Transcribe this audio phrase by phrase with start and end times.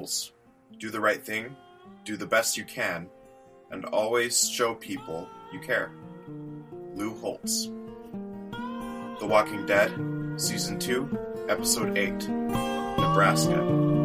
[0.00, 0.32] rules
[0.78, 1.54] do the right thing,
[2.06, 3.06] do the best you can,
[3.70, 5.90] and always show people you care.
[6.94, 7.68] Lou Holtz.
[9.20, 9.92] The Walking Dead,
[10.38, 13.99] Season 2, Episode 8 Nebraska.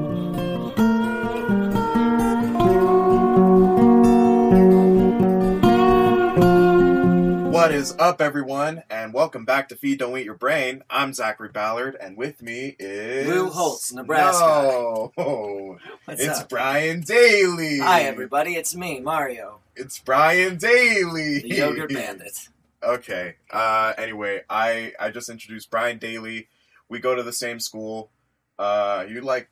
[7.75, 10.81] Is up, everyone, and welcome back to Feed Don't Eat Your Brain.
[10.89, 14.39] I'm Zachary Ballard, and with me is Lou Holtz, Nebraska.
[14.45, 15.11] No,
[16.05, 16.47] What's it's up?
[16.47, 17.79] Brian Daly.
[17.79, 18.55] Hi, everybody.
[18.55, 22.47] It's me, Mario, It's Brian Daly, the yogurt bandit.
[22.81, 23.35] Okay.
[23.51, 26.47] Uh, anyway, I I just introduced Brian Daly.
[26.87, 28.09] We go to the same school.
[28.57, 29.49] Uh, you like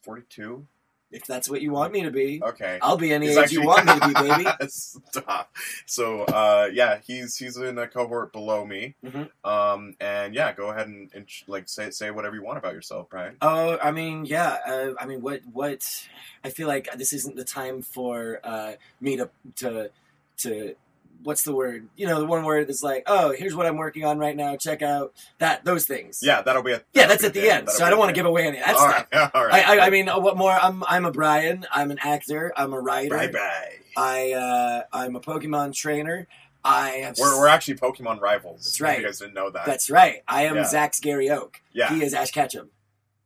[0.00, 0.66] forty two?
[1.10, 2.78] If that's what you want me to be, Okay.
[2.82, 4.50] I'll be any He's age you want me to be, baby.
[4.68, 5.50] Stop.
[5.86, 8.94] So, uh, yeah, he's he's in a cohort below me.
[9.02, 9.30] Mhm.
[9.42, 13.08] Um, and yeah, go ahead and, and like say say whatever you want about yourself,
[13.08, 13.36] Brian.
[13.40, 14.58] Oh, I mean, yeah.
[14.66, 15.40] Uh, I mean, what?
[15.50, 16.08] What?
[16.44, 19.90] I feel like this isn't the time for uh, me to to
[20.38, 20.74] to.
[21.22, 21.88] What's the word?
[21.96, 24.56] You know, the one word that's like, oh, here's what I'm working on right now.
[24.56, 26.20] Check out that those things.
[26.22, 27.06] Yeah, that'll be a yeah.
[27.06, 27.68] That's at the end.
[27.70, 29.06] So I don't want to give away any of that All stuff.
[29.12, 29.68] right, all right.
[29.68, 30.52] I, I, I mean, what more?
[30.52, 31.66] I'm I'm a Brian.
[31.72, 32.52] I'm an actor.
[32.56, 33.16] I'm a writer.
[33.16, 33.72] bye bye.
[33.96, 36.26] I uh, I'm a Pokemon trainer.
[36.64, 37.16] I have.
[37.18, 38.64] We're, we're actually Pokemon rivals.
[38.64, 38.98] That's if right.
[39.00, 39.64] You guys didn't know that.
[39.66, 40.22] That's right.
[40.28, 40.64] I am Yeah.
[40.64, 41.60] Zach's Gary Oak.
[41.72, 41.92] yeah.
[41.94, 42.70] He is Ash Ketchum.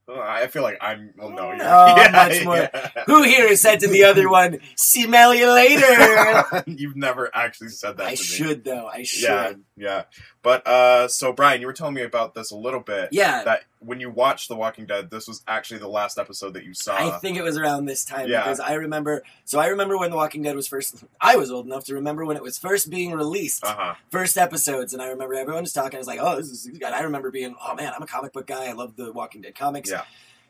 [0.08, 1.14] I feel like I'm.
[1.16, 1.62] Well, no, you're.
[1.62, 2.56] Oh, yeah, much more.
[2.56, 2.90] yeah.
[3.06, 6.64] Who here has said to the other one, "Smell you later"?
[6.66, 8.06] You've never actually said that.
[8.06, 8.26] I to me.
[8.26, 8.86] should though.
[8.88, 9.22] I should.
[9.28, 10.02] Yeah, yeah.
[10.42, 13.10] But uh, so Brian, you were telling me about this a little bit.
[13.12, 13.44] Yeah.
[13.44, 16.74] That when you watched The Walking Dead, this was actually the last episode that you
[16.74, 16.96] saw.
[16.96, 18.42] I think it was around this time Yeah.
[18.42, 19.22] because I remember.
[19.44, 21.04] So I remember when The Walking Dead was first.
[21.20, 23.94] I was old enough to remember when it was first being released, Uh huh.
[24.10, 25.96] first episodes, and I remember everyone was talking.
[25.96, 28.32] I was like, "Oh, this is." good." I remember being, "Oh man, I'm a comic
[28.32, 28.66] book guy.
[28.66, 30.04] I love The Walking Dead comics." Yeah.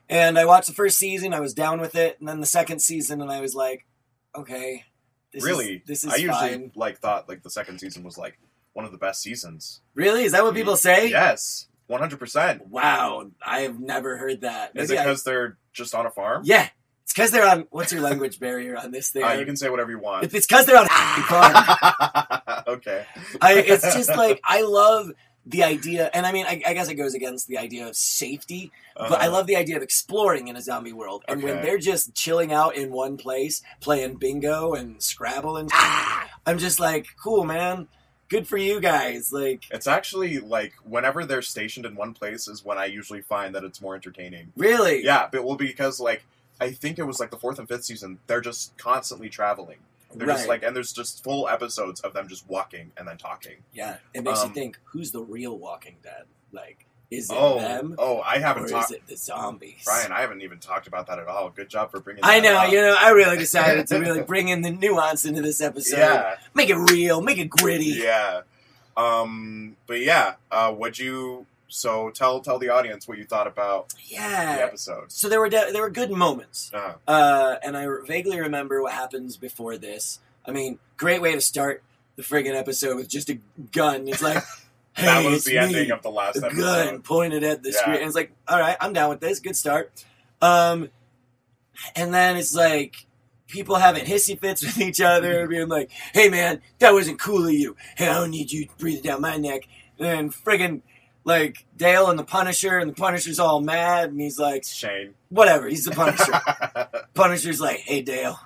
[0.08, 1.32] And I watched the first season.
[1.32, 3.86] I was down with it, and then the second season, and I was like,
[4.36, 4.84] "Okay,
[5.32, 5.76] this really?
[5.76, 8.38] is, this is I usually fine." like thought like the second season was like
[8.74, 9.80] one of the best seasons.
[9.94, 10.24] Really?
[10.24, 11.08] Is that what people say?
[11.10, 12.66] Yes, one hundred percent.
[12.68, 14.72] Wow, I have never heard that.
[14.74, 16.42] Is it Maybe I- because they're just on a farm?
[16.44, 16.68] yeah,
[17.04, 17.66] it's because they're on.
[17.70, 19.22] What's your language barrier on this thing?
[19.24, 20.24] Uh, you can say whatever you want.
[20.32, 20.88] It's because they're on a
[21.28, 22.64] farm.
[22.66, 23.04] okay.
[23.40, 25.10] I, it's just like I love
[25.44, 28.70] the idea, and I mean, I, I guess it goes against the idea of safety,
[28.96, 31.24] but I Uh, love the idea of exploring in a zombie world.
[31.26, 35.68] And when they're just chilling out in one place, playing bingo and Scrabble and,
[36.46, 37.88] I'm just like, cool, man.
[38.32, 39.30] Good for you guys.
[39.30, 43.54] Like, It's actually like whenever they're stationed in one place is when I usually find
[43.54, 44.52] that it's more entertaining.
[44.56, 45.04] really?
[45.04, 46.24] Yeah, but well because like
[46.60, 49.78] I think it was like the fourth and fifth season, they're just constantly traveling.
[50.14, 53.56] They're just like and there's just full episodes of them just walking and then talking.
[53.74, 56.24] Yeah, it makes Um, you think: who's the real Walking Dead?
[56.52, 58.90] Like, is it Oh, them oh, I haven't talked.
[58.90, 59.82] is it the zombies?
[59.84, 61.50] Brian, I haven't even talked about that at all.
[61.50, 62.24] Good job for bringing.
[62.24, 62.72] I know, up.
[62.72, 65.98] you know, I really decided to really bring in the nuance into this episode.
[65.98, 67.84] Yeah, Make it real, make it gritty.
[68.02, 68.40] yeah.
[68.96, 71.46] Um, but yeah, uh, would you?
[71.68, 74.58] So tell tell the audience what you thought about the Yeah.
[74.60, 75.10] episode.
[75.10, 78.92] So there were de- there were good moments, Uh, uh, and I vaguely remember what
[78.92, 80.18] happens before this.
[80.46, 81.82] I mean, great way to start
[82.16, 83.38] the friggin' episode with just a
[83.72, 84.06] gun.
[84.06, 84.42] It's like,
[84.94, 85.58] hey, that was the me.
[85.58, 86.56] ending of the last episode.
[86.60, 87.78] gun pointed at the Yeah.
[87.80, 87.96] screen.
[87.96, 89.38] And it's like, all right, I'm down with this.
[89.40, 89.92] Good start.
[90.40, 90.90] Um,
[91.96, 93.06] and then it's like
[93.48, 97.52] people having hissy fits with each other, being like, "Hey, man, that wasn't cool of
[97.52, 97.76] you.
[97.96, 99.66] Hey, I don't need you breathing down my neck."
[99.98, 100.82] And then friggin'
[101.24, 105.14] like Dale and the Punisher, and the Punisher's all mad, and he's like, Shane.
[105.28, 107.04] "Whatever." He's the Punisher.
[107.14, 108.38] Punisher's like, "Hey, Dale."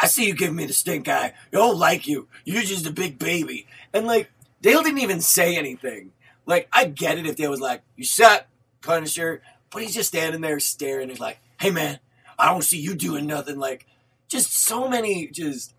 [0.00, 1.32] I see you giving me the stink eye.
[1.52, 2.28] I don't like you.
[2.44, 3.66] You're just a big baby.
[3.92, 4.30] And like,
[4.60, 6.12] Dale didn't even say anything.
[6.46, 8.46] Like, I get it if Dale was like, you suck,
[8.80, 9.42] Punisher.
[9.70, 11.10] But he's just standing there staring.
[11.10, 11.98] He's like, hey man,
[12.38, 13.58] I don't see you doing nothing.
[13.58, 13.86] Like,
[14.28, 15.74] just so many just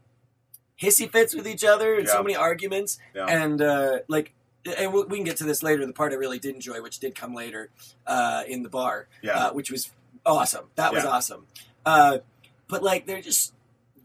[0.80, 3.00] hissy fits with each other and so many arguments.
[3.16, 3.26] Yeah.
[3.26, 4.34] And uh, like,
[4.78, 5.86] and we can get to this later.
[5.86, 7.70] The part I really did enjoy, which did come later
[8.06, 9.48] uh, in the bar, yeah.
[9.48, 9.92] uh, which was
[10.26, 10.66] awesome.
[10.76, 11.10] That was Yeah.
[11.10, 11.48] awesome.
[11.86, 12.20] Uh,
[12.68, 13.54] but like, they're just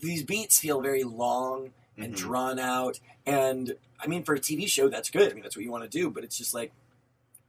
[0.00, 2.18] these beats feel very long and Mhm.
[2.18, 3.00] drawn out.
[3.26, 5.30] And I mean, for a TV show, that's good.
[5.30, 6.10] I mean, that's what you want to do.
[6.10, 6.72] But it's just like,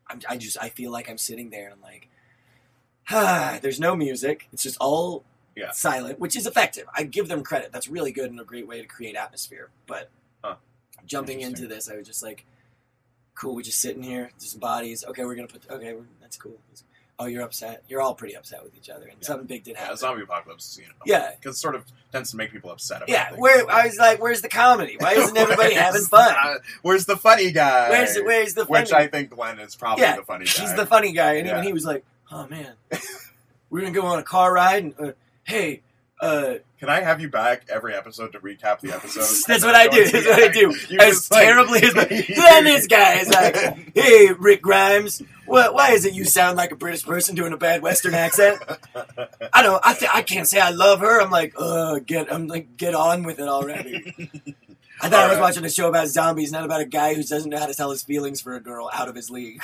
[0.08, 2.08] I'm, I just I feel like I'm sitting there and I'm like,
[3.10, 4.48] ah, there's no music.
[4.54, 5.24] It's just all
[5.56, 5.72] Yeah.
[5.72, 6.86] silent, which is effective.
[6.96, 7.72] I give them credit.
[7.72, 9.70] That's really good and a great way to create atmosphere.
[9.88, 10.10] But
[10.44, 10.56] Huh.
[11.06, 12.46] jumping into this, I was just like,
[13.36, 13.56] cool.
[13.56, 15.04] We're just sitting here, just bodies.
[15.04, 15.70] Okay, we're gonna put.
[15.70, 16.58] Okay, we're, that's cool.
[17.18, 17.82] Oh, you're upset.
[17.88, 19.28] You're all pretty upset with each other, and Yeah.
[19.28, 19.98] something big did Yeah, happen.
[19.98, 20.94] zombie apocalypse, you know.
[21.06, 21.32] Yeah.
[21.40, 22.98] because sort of tends to make people upset.
[22.98, 23.40] About Yeah, things.
[23.40, 24.98] where I was like, "Where's the comedy?
[25.00, 26.36] Why isn't everybody having fun?
[26.44, 27.90] Uh, where's the funny guy?
[27.90, 30.62] Where's where's the funny?" Which I think Glenn is probably Yeah, the funny guy.
[30.62, 31.54] He's the funny guy, and Yeah.
[31.54, 32.74] even he was like, "Oh man,
[33.70, 35.12] we're gonna go on a car ride, and uh,
[35.46, 35.82] hey,
[36.22, 39.22] uh, Can I have you back every episode to recap the episode?
[39.48, 40.06] That's what I do.
[40.10, 40.76] That's what I do.
[40.90, 43.56] You as just, like- terribly as then this guy is like,
[43.96, 45.22] hey, Rick Grimes,
[45.74, 48.62] why is it you sound like a British person doing a bad Western accent?
[49.54, 49.82] I don't.
[49.84, 51.22] I th- I can't say I love her.
[51.22, 52.32] I'm like, uh, get.
[52.34, 54.14] I'm like, get on with it already.
[55.02, 57.50] I thought I was watching a show about zombies, not about a guy who doesn't
[57.50, 59.62] know how to tell his feelings for a girl out of his league.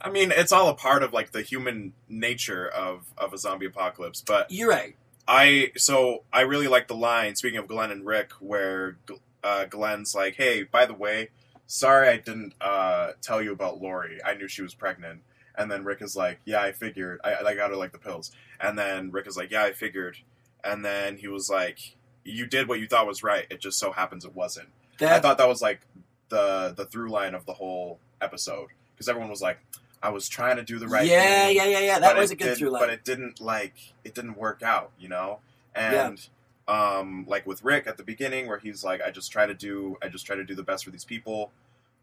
[0.00, 3.66] I mean, it's all a part of like the human nature of of a zombie
[3.66, 4.22] apocalypse.
[4.22, 4.96] But You're right.
[5.28, 7.36] I so I really like the line.
[7.36, 8.96] Speaking of Glenn and Rick, where
[9.44, 11.28] uh, Glenn's like, "Hey, by the way,
[11.70, 14.20] sorry I didn't uh, tell you about Lori.
[14.24, 15.22] I knew she was pregnant."
[15.56, 17.20] And then Rick is like, "Yeah, I figured.
[17.24, 20.18] I, I got her like the pills." And then Rick is like, "Yeah, I figured."
[20.64, 23.46] And then he was like, "You did what you thought was right.
[23.50, 24.68] It just so happens it wasn't."
[25.00, 25.80] I thought that was like
[26.28, 29.58] the the through line of the whole episode because everyone was like,
[30.02, 31.86] "I was trying to do the right yeah, thing." yeah, yeah, yeah.
[31.86, 31.98] yeah.
[32.00, 32.82] That was a good through line.
[32.82, 33.74] But it didn't like
[34.04, 35.38] it didn't work out, you know.
[35.74, 36.20] And
[36.68, 39.96] um, like with Rick at the beginning, where he's like, "I just try to do,
[40.02, 41.50] I just try to do the best for these people."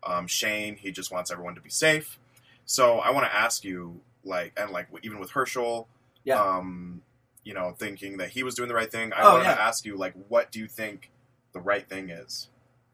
[0.03, 2.19] Um, Shane, he just wants everyone to be safe.
[2.65, 5.87] So I want to ask you, like, and like even with Hershel,
[6.23, 6.41] Yeah.
[6.41, 7.01] um,
[7.43, 9.13] you know, thinking that he was doing the right thing.
[9.13, 9.55] I Oh, want to yeah.
[9.55, 11.11] ask you, like, what do you think
[11.53, 12.49] the right thing is?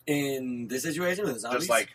[0.05, 1.89] in this situation with zombies, Just like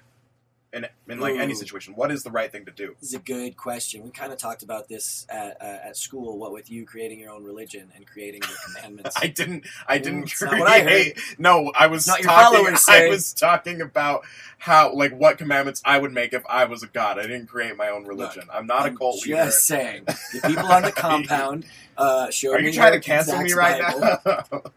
[0.72, 2.94] in in like any situation, what is the right thing to do?
[3.00, 4.02] This is a good question.
[4.02, 6.38] We kind of talked about this at, uh, at school.
[6.38, 9.16] What with you creating your own religion and creating your commandments.
[9.20, 9.64] I didn't.
[9.86, 11.18] I didn't it's not what I create.
[11.38, 12.58] No, I was Not your talking.
[12.58, 14.24] followers I was talking about
[14.58, 17.18] how, like, what commandments I would make if I was a god.
[17.18, 18.42] I didn't create my own religion.
[18.52, 19.44] I'm not a I'm cult just leader.
[19.44, 20.04] Just saying.
[20.32, 21.64] The people on the compound
[21.96, 24.18] uh, showed Are me you trying to your cancel me right Bible.
[24.50, 24.62] now?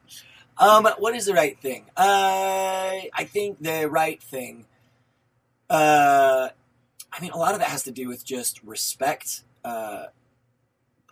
[0.57, 1.85] Um, what is the right thing?
[1.97, 2.03] Uh,
[3.13, 4.65] I think the right thing.
[5.71, 6.49] Uh,
[7.13, 9.43] I mean, a lot of it has to do with just respect.
[9.63, 10.07] Uh,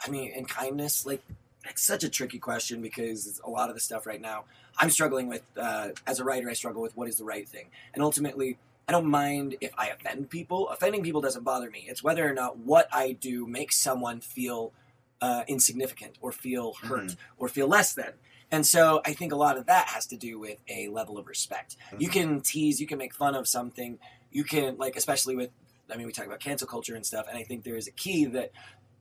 [0.05, 1.05] I mean, and kindness.
[1.05, 1.21] Like,
[1.65, 4.43] it's such a tricky question because a lot of the stuff right now
[4.77, 5.43] I'm struggling with.
[5.57, 8.57] Uh, as a writer, I struggle with what is the right thing, and ultimately.
[8.87, 10.67] I don't mind if I offend people.
[10.69, 11.85] Offending people doesn't bother me.
[11.87, 14.73] It's whether or not what I do makes someone feel
[15.21, 17.17] uh, insignificant or feel hurt Mhm.
[17.37, 18.13] or feel less than.
[18.49, 21.27] And so I think a lot of that has to do with a level of
[21.27, 21.75] respect.
[21.99, 22.13] You Mhm.
[22.13, 23.99] can tease, you can make fun of something,
[24.31, 25.49] you can like especially with
[25.91, 27.91] I mean we talk about cancel culture and stuff and I think there is a
[27.91, 28.51] key that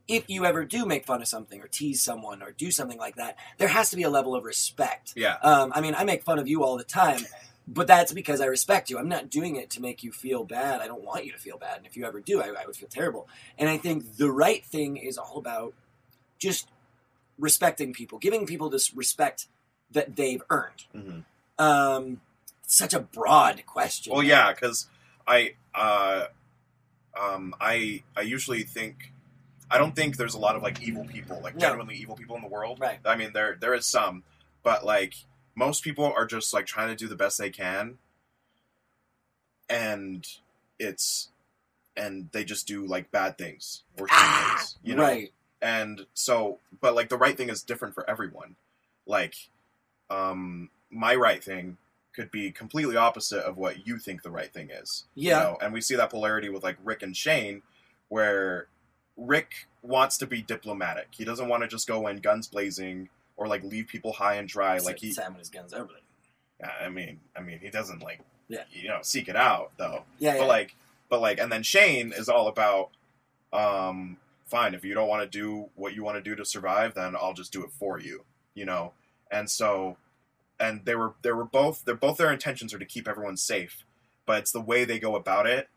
[0.06, 3.16] if you ever do make fun of something or tease someone or do something like
[3.16, 5.12] that, there has to be a level of respect.
[5.14, 5.36] yeah.
[5.42, 7.20] Um, I mean, I make fun of you all the time,
[7.66, 8.96] but that's because I respect you.
[8.98, 10.80] I'm not doing it to make you feel bad.
[10.80, 11.76] I don't want you to feel bad.
[11.76, 13.28] And if you ever do, I, I would feel terrible.
[13.58, 15.74] And I think the right thing is all about
[16.38, 16.68] just
[17.38, 19.46] respecting people, giving people this respect
[19.90, 20.84] that they've earned.
[20.96, 21.24] Mhm.
[21.62, 22.20] Um,
[22.66, 24.14] such a broad question.
[24.14, 24.88] Well, yeah, because
[25.28, 26.26] I, uh,
[27.20, 29.12] um, I, I usually think,
[29.70, 31.60] I don't think there's a lot of like evil people, like No.
[31.60, 32.80] genuinely evil people in the world.
[32.80, 32.98] Right.
[33.04, 34.22] I mean, there, there is some,
[34.62, 35.14] but like
[35.54, 37.98] most people are just like trying to do the best they can,
[39.68, 40.26] and
[40.78, 41.28] it's,
[41.96, 45.02] and they just do like bad things or Ah, things, you know.
[45.02, 45.32] right.
[45.60, 48.54] and so but like the right thing is different for everyone
[49.04, 49.34] like
[50.08, 51.76] um my right thing
[52.18, 55.38] could be completely opposite of what you think the right thing is you Yeah.
[55.44, 55.58] know?
[55.62, 57.62] and we see that polarity with like rick and shane
[58.08, 58.66] where
[59.16, 63.46] rick wants to be diplomatic he doesn't want to just go in guns blazing or
[63.46, 66.02] like leave people high and dry like he Sam his guns everything.
[66.60, 68.64] Yeah, I mean i mean he doesn't like Yeah.
[68.72, 70.38] you know seek it out though Yeah, yeah.
[70.40, 70.74] but like
[71.08, 72.90] but like and then shane is all about
[73.52, 76.94] um fine if you don't want to do what you want to do to survive
[76.94, 78.92] then i'll just do it for you you know
[79.30, 79.96] and so
[80.60, 83.84] and they were they were both they're both their intentions are to keep everyone safe
[84.26, 85.68] but it's the way they go about it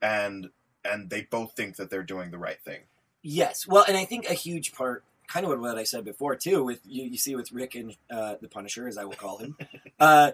[0.00, 0.50] and
[0.84, 2.80] and they both think that they're doing the right thing
[3.24, 3.68] Yes.
[3.68, 6.80] Well, and I think a huge part, kind of what I said before too, with
[6.84, 9.56] you, you see with Rick and uh, the Punisher, as I will call him.
[10.00, 10.32] uh,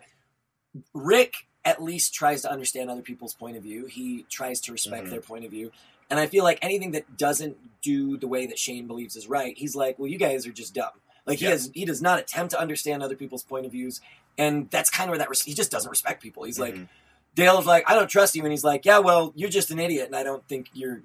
[0.95, 1.35] Rick
[1.66, 3.85] at least tries to understand other people's point of view.
[3.87, 5.11] He tries to respect Mhm.
[5.11, 5.71] their point of view.
[6.09, 9.54] And I feel like anything that doesn't do the way that Shane believes is right,
[9.59, 10.92] he's like, well, you guys are just dumb.
[11.28, 11.52] Like he Yeah.
[11.52, 14.00] has, he does not attempt to understand other people's point of views,
[14.37, 16.42] and that's kind of where that res- he just doesn't respect people.
[16.42, 16.88] He's like, Mhm.
[17.37, 20.06] Dale's like, I don't trust you, and he's like, Yeah, well, you're just an idiot,
[20.06, 21.02] and I don't think you're.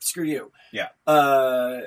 [0.00, 0.52] Screw you.
[0.72, 0.88] Yeah.
[1.08, 1.80] Uh,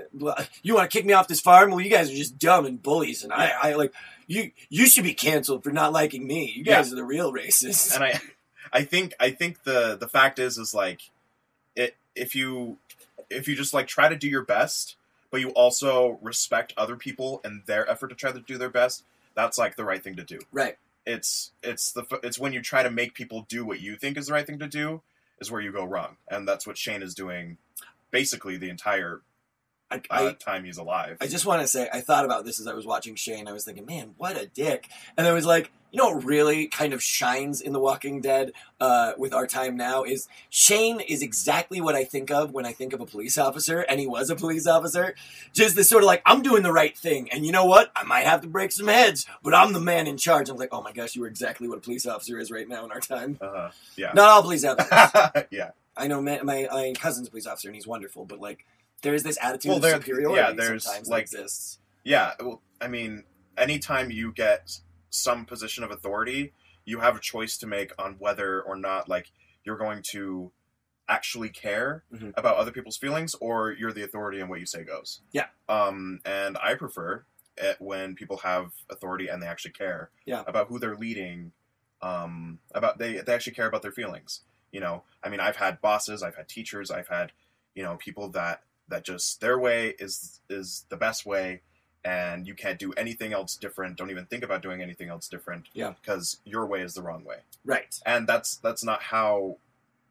[0.63, 1.71] you want to kick me off this farm?
[1.71, 3.93] Well, you guys are just dumb and bullies, and I, I like
[4.27, 4.51] you.
[4.69, 6.51] You should be canceled for not liking me.
[6.55, 7.95] You guys are the real racists.
[7.95, 8.19] and I,
[8.73, 11.01] I think I think the the fact is is like,
[11.75, 12.77] it if you
[13.29, 14.97] if you just like try to do your best,
[15.31, 19.03] but you also respect other people and their effort to try to do their best,
[19.33, 20.39] that's like the right thing to do.
[20.51, 20.77] right.
[21.03, 24.27] It's it's the it's when you try to make people do what you think is
[24.27, 25.01] the right thing to do
[25.39, 27.57] is where you go wrong, and that's what Shane is doing,
[28.11, 29.21] basically the entire
[29.91, 31.17] I, uh, I, time he's alive.
[31.21, 33.47] I just want to say, I thought about this as I was watching Shane.
[33.47, 34.89] I was thinking, man, what a dick.
[35.17, 38.53] And I was like, you know what really kind of shines in The Walking Dead
[38.79, 42.71] uh, with our time now is Shane is exactly what I think of when I
[42.71, 45.15] think of a police officer, and he was a police officer.
[45.53, 47.91] Just this sort of like, I'm doing the right thing, and you know what?
[47.93, 50.49] I might have to break some heads, but I'm the man in charge.
[50.49, 52.85] I'm like, oh my gosh, you were exactly what a police officer is right now
[52.85, 53.37] in our time.
[53.41, 54.13] uh, yeah.
[54.13, 55.43] Not all police officers.
[55.51, 55.71] yeah.
[55.97, 58.65] I know my, my, my cousin's a police officer, and he's wonderful, but like,
[59.01, 61.79] there is this attitude Well, of superiority yeah, there's, sometimes like- that exists.
[62.03, 63.23] Yeah, well, I mean,
[63.57, 64.79] anytime you get
[65.09, 66.53] some position of authority,
[66.85, 69.31] you have a choice to make on whether or not like
[69.63, 70.51] you're going to
[71.07, 72.33] actually care Mhm.
[72.37, 75.21] about other people's feelings or you're the authority and what you say goes.
[75.31, 75.47] Yeah.
[75.67, 77.25] Um and I prefer
[77.57, 80.43] it when people have authority and they actually care Yeah.
[80.47, 81.51] about who they're leading
[82.01, 84.41] um about they they actually care about their feelings.
[84.71, 87.33] You know, I mean, I've had bosses, I've had teachers, I've had,
[87.75, 91.61] you know, people that that just their way is is the best way
[92.03, 95.67] and you can't do anything else different don't even think about doing anything else different
[95.73, 95.93] Yeah.
[96.01, 97.99] because your way is the wrong way Right.
[98.05, 99.57] and that's that's not how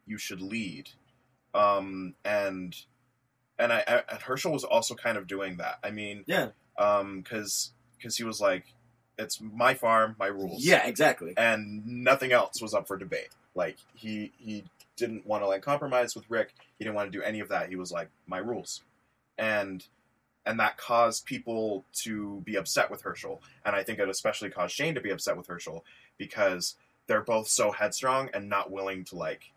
[0.05, 0.89] you should lead
[1.53, 2.75] um and
[3.59, 6.49] and i, I and hershel was also kind of doing that i mean Yeah.
[6.77, 8.65] um because because he was like
[9.17, 11.33] it's my farm my rules Yeah, exactly.
[11.37, 14.63] and nothing else was up for debate like he he
[15.01, 16.53] didn't want to like compromise with rick.
[16.77, 17.67] He didn't want to do any of that.
[17.69, 18.81] He was like my rules.
[19.37, 19.85] And
[20.45, 23.41] and that caused people to be upset with hershel.
[23.65, 25.83] And i think it especially caused shane to be upset with hershel
[26.17, 26.75] because
[27.07, 29.51] they're both so headstrong and not willing to like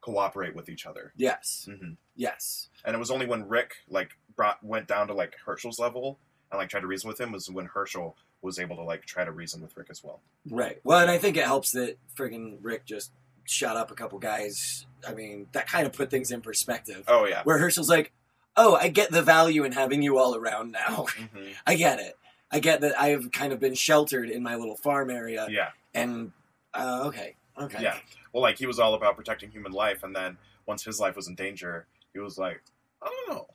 [0.00, 1.12] cooperate with each other.
[1.16, 1.68] Yes.
[1.70, 2.68] hmm Yes.
[2.84, 6.18] and it was only when rick like brought went down to like hershel's level
[6.50, 9.24] and like tried to reason with him was when hershel was able to like try
[9.24, 10.20] to reason with rick as well.
[10.50, 10.78] Right.
[10.84, 13.10] Well, and I think it helps that friggin' Rick just
[13.48, 14.86] shot up a couple guys.
[15.06, 17.04] I mean, that kind of put things in perspective.
[17.08, 18.12] oh yeah Where Hershel's like,
[18.56, 21.06] "Oh, I get the value in having you all around now.
[21.34, 22.16] hmm I get it.
[22.50, 26.32] I get that I've kind of been sheltered in my little farm area, yeah and
[26.74, 27.96] uh, okay, okay, Yeah.
[28.32, 30.36] Well, like he was all about protecting human life, and then
[30.66, 32.60] once his life was in danger, he was like,
[33.02, 33.46] "Oh,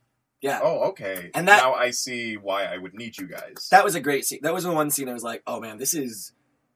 [0.42, 3.68] yeah." oh, okay." And that- now I see why I would need you guys.
[3.72, 4.40] That was a great scene.
[4.42, 6.32] That was the one scene I was like, "Oh man, this is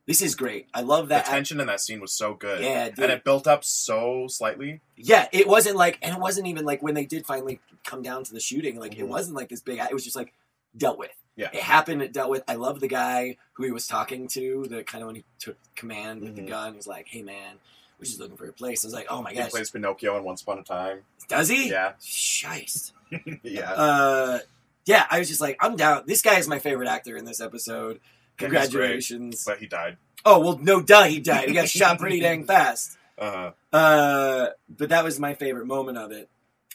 [0.08, 0.68] this is great.
[0.74, 1.26] I love that.
[1.26, 3.00] the that." tension in that scene was so good, yeah, dude.
[3.00, 4.82] and it built up so slightly.
[4.96, 8.24] Yeah, it wasn't like, and it wasn't even like when they did finally come down
[8.24, 8.80] to the shooting.
[8.80, 9.10] Like it Mhm.
[9.10, 9.78] wasn't like this big.
[9.80, 10.34] It was just like
[10.76, 11.12] dealt with.
[11.36, 11.50] Yeah.
[11.54, 12.02] it happened.
[12.02, 12.44] It dealt with.
[12.48, 14.66] I love the guy who he was talking to.
[14.68, 16.48] The kind of when he took command with the Mhm.
[16.48, 16.74] gun.
[16.74, 17.60] He's like, "Hey man,
[18.00, 20.18] we're just looking for a place." I was like, "Oh my He gosh, plays Pinocchio
[20.18, 21.04] in Once Upon a Time.
[21.28, 22.92] does he?" Yeah, Shice.
[23.44, 23.72] yeah.
[23.72, 24.40] Uh,
[24.86, 25.06] yeah.
[25.12, 26.04] I was just like, I'm down.
[26.08, 28.00] This guy is my favorite actor in this episode.
[28.39, 28.70] Yeah, he's great.
[28.70, 29.44] Congratulations.
[29.46, 29.98] but he died.
[30.25, 31.48] Oh well, no duh, he died.
[31.48, 32.98] He got shot pretty dang fast.
[33.17, 33.51] Uh-huh.
[33.74, 36.29] Uh, but that was my favorite moment of it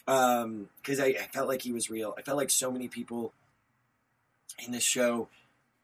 [0.05, 2.13] because I, I felt like he was real.
[2.17, 3.33] I felt like so many people
[4.65, 5.29] in this show,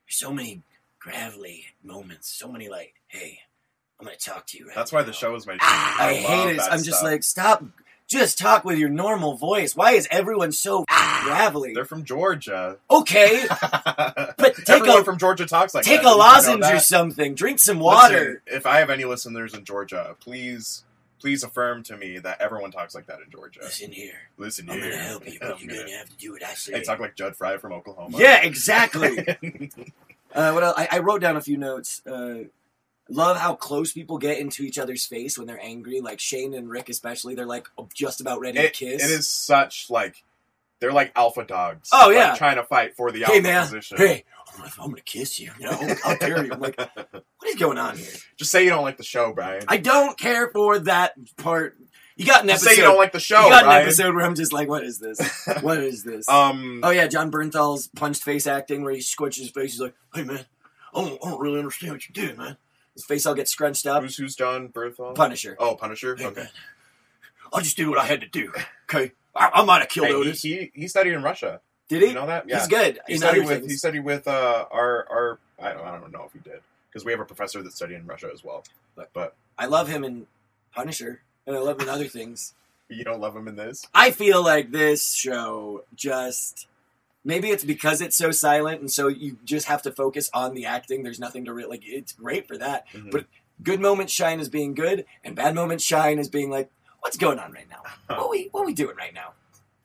[0.07, 0.63] so many
[0.99, 3.39] gravelly moments, so many like, "Hey,
[3.99, 5.57] I'm gonna talk to you." Right that's why the show is my.
[5.61, 6.61] Ah, I, love hate it.
[6.61, 7.03] I'm just stuff.
[7.03, 7.63] like, stop.
[8.09, 9.75] Just talk with your normal voice.
[9.75, 11.73] Why is everyone so gravelly?
[11.75, 12.77] they're from Georgia.
[12.89, 16.07] Okay, but take everyone a- from Georgia talks like take that.
[16.07, 16.81] a Did you know lozenge or that?
[16.83, 17.35] something.
[17.35, 18.41] Drink some water.
[18.47, 20.83] Listen, if I have any listeners in Georgia, please,
[21.19, 23.59] please affirm to me that everyone talks like that in Georgia.
[23.61, 24.13] Listen here.
[24.37, 24.91] Listen I'm here.
[24.91, 26.71] gonna help you, I'm but you're gonna- gonna have to do what I say.
[26.73, 28.17] They talk like Jud Fry from Oklahoma.
[28.19, 29.25] yeah, exactly.
[30.31, 30.75] Uh, what else?
[30.77, 32.03] I, I wrote down a few notes.
[32.05, 32.43] Uh,
[33.09, 36.01] love how close people get into each other's face when they're angry.
[36.01, 39.03] Like Shane and Rick, especially, they're like just about ready it, to kiss.
[39.03, 40.23] it is such like
[40.79, 41.89] they're like alpha dogs.
[41.91, 42.35] Oh, like, yeah.
[42.35, 43.97] trying to fight for the Hey alpha man, position.
[43.97, 45.51] hey, I'm gonna, I'm gonna kiss you.
[45.59, 46.53] You know, I'll, I'll you.
[46.53, 48.07] I'm like, what is going on here?
[48.37, 49.63] Just say you don't like the show, Brian.
[49.67, 51.77] I don't care for that part.
[52.15, 52.75] You got an Just episode.
[52.75, 54.83] say you don't like the show, you got an episode where I'm just like, what
[54.83, 55.19] is this?
[55.61, 56.27] What is this?
[56.27, 59.71] um, oh yeah, Jon Bernthal's punched face acting where he squinches his face.
[59.71, 60.45] He's like, hey man,
[60.93, 62.57] I don't, I don't really understand what you did, man.
[62.99, 64.03] His face all gets scrunched up.
[64.03, 65.15] who's who's Jon Bernthal?
[65.15, 65.55] Punisher.
[65.57, 66.17] Oh, Punisher.
[66.17, 66.41] Hey, okay.
[66.41, 66.49] man,
[67.53, 68.51] I just did what I had to do.
[68.93, 70.41] Okay, I, I might have killed Hey, he, Otis.
[70.41, 71.61] he he studied in Russia.
[71.87, 72.07] did Did he?
[72.09, 72.49] you know that?
[72.49, 72.59] Yeah.
[72.59, 72.99] He's good.
[73.07, 73.71] He in studied with things.
[73.71, 77.05] he studied with uh, our our I don't, I don't know if he did because
[77.05, 78.63] we have a professor that studied in Russia as well.
[78.95, 80.27] But- but I love him in
[80.73, 82.53] Punisher, and I love him in other things.
[82.89, 83.87] you don't love him in this.
[83.93, 86.67] I feel like this show just
[87.23, 90.65] maybe it's because it's so silent, and so you just have to focus on the
[90.65, 91.03] acting.
[91.03, 91.81] There's nothing to really like.
[91.85, 92.87] It's great for that.
[92.89, 93.11] Mhm.
[93.11, 93.25] But
[93.61, 96.71] good moments shine as being good, and bad moments shine as being like,
[97.01, 97.83] what's going on right now?
[98.15, 99.33] What we what we doing right now?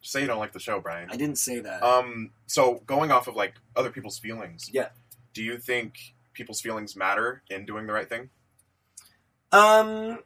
[0.00, 1.08] Just say you don't like the show, Brian.
[1.10, 1.82] I didn't say that.
[1.82, 4.88] Um, so going off of like other people's feelings, Yeah.
[5.32, 8.30] Do you think people's feelings matter in doing the right thing?
[9.52, 10.18] um,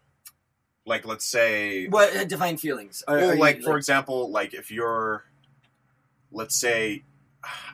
[0.86, 3.02] Like, let's say, what uh, define feelings?
[3.06, 5.24] Are- well, are you, like for example, like if you're,
[6.32, 7.02] let's say,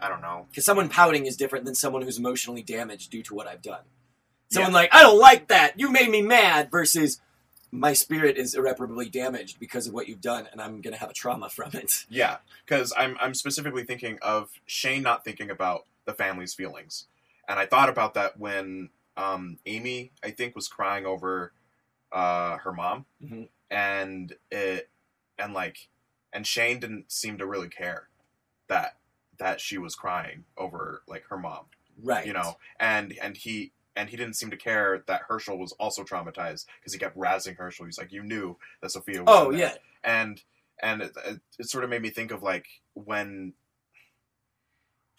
[0.01, 0.47] I don't know.
[0.51, 3.83] Because someone pouting is different than someone who's emotionally damaged due to what I've done.
[4.51, 4.77] Someone Yeah.
[4.79, 5.79] like, I don't like that.
[5.81, 7.21] You made me mad versus
[7.73, 11.11] my spirit is irreparably damaged because of what you've done and I'm going to have
[11.11, 12.05] a trauma from it.
[12.09, 17.07] Yeah, because I'm I'm specifically thinking of Shane not thinking about the family's feelings,
[17.49, 21.53] and I thought about that when um, Amy I think was crying over
[22.13, 23.49] uh, her mom, Mhm.
[23.71, 24.89] and it
[25.37, 25.89] and like
[26.33, 28.09] and Shane didn't seem to really care
[28.69, 28.97] that
[29.39, 31.65] that she was crying over like her mom,
[32.03, 32.27] Right.
[32.27, 33.73] you know, and and he.
[33.97, 37.57] And he didn't seem to care that Hershel was also traumatized because he kept razzing
[37.57, 37.87] Hershel.
[37.87, 39.75] He's like, "You knew that Sophia was." Oh, yeah.
[40.03, 40.43] and
[40.83, 43.53] and it, it, it sort of made me think of like when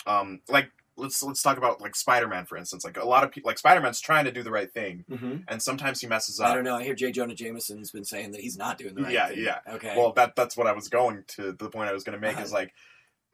[0.06, 3.50] um like let's let's talk about like spider-man for instance like a lot of people
[3.50, 6.50] like spider-man's trying to do the right thing hmm and sometimes he messes up.
[6.50, 6.76] I don't know.
[6.76, 9.16] I hear jay Jonah Jameson's been saying that he's not doing the right thing.
[9.16, 9.44] Yeah, thing.
[9.68, 9.74] yeah.
[9.76, 9.94] Okay.
[9.98, 12.40] well that that's what i was going to the point i was going to make
[12.40, 12.74] is like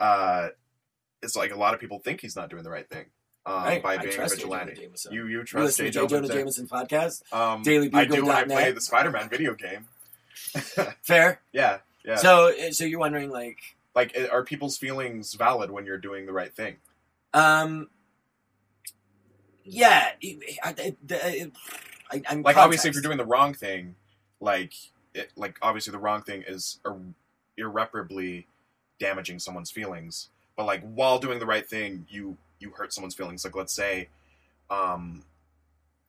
[0.01, 0.49] uh
[1.21, 3.05] it's like a lot of people think he's not doing the right thing
[3.45, 3.81] um, right.
[3.83, 4.27] by being a.
[4.27, 5.89] Vigilante you you trust J.
[5.89, 7.21] Jonah Jonah Jameson podcast?
[7.33, 9.87] um Dailybugle i do when i play the spider-man video game
[11.01, 11.41] Fair.
[11.53, 13.59] yeah yeah So, so you're wondering, like,
[13.95, 16.77] like are people's feelings valid when you're doing the right thing
[17.33, 17.87] um,
[19.63, 20.09] yeah,
[20.63, 20.95] I,
[22.27, 23.95] I'm like obviously if you're doing the wrong thing
[24.39, 24.73] like
[25.13, 26.79] it, like obviously the wrong thing is
[27.57, 28.47] irreparably
[29.01, 33.43] damaging someone's feelings but like while doing the right thing you you hurt someone's feelings
[33.43, 34.07] like let's say
[34.69, 35.23] um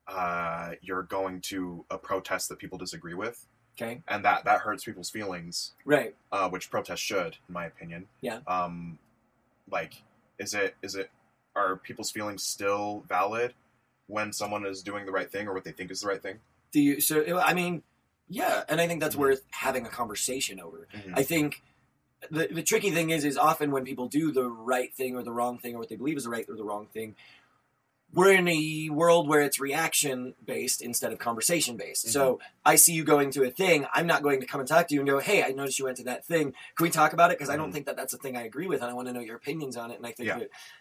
[0.07, 3.47] uh you're going to a protest that people disagree with
[3.81, 6.15] okay, and that that hurts people's feelings right.
[6.33, 8.41] uh which protests should in my opinion Yeah.
[8.47, 8.99] um
[9.71, 10.03] like
[10.39, 11.11] is it is it
[11.57, 13.55] are people's feelings still valid
[14.07, 16.39] when someone is doing the right thing or what they think is the right thing
[16.73, 17.01] Do you?
[17.01, 17.83] So, I mean,
[18.29, 19.19] yeah, and I think that's Mhm.
[19.27, 20.89] worth having a conversation over.
[20.95, 21.13] Mhm.
[21.19, 21.63] I think
[22.31, 25.33] the the tricky thing is is often when people do the right thing or the
[25.33, 27.17] wrong thing or what they believe is the right or the wrong thing,
[28.15, 32.09] we're in a world where it's reaction based instead of conversation based.
[32.11, 34.89] So I see you going to a thing, I'm not going to come and talk
[34.89, 36.53] to you and go, "Hey, I noticed you went to that thing.
[36.77, 37.73] Can we talk about it?" Because I don't Mhm.
[37.73, 39.79] think that that's a thing I agree with, and I want to know your opinions
[39.79, 39.97] on it.
[39.97, 40.41] And I think Yeah.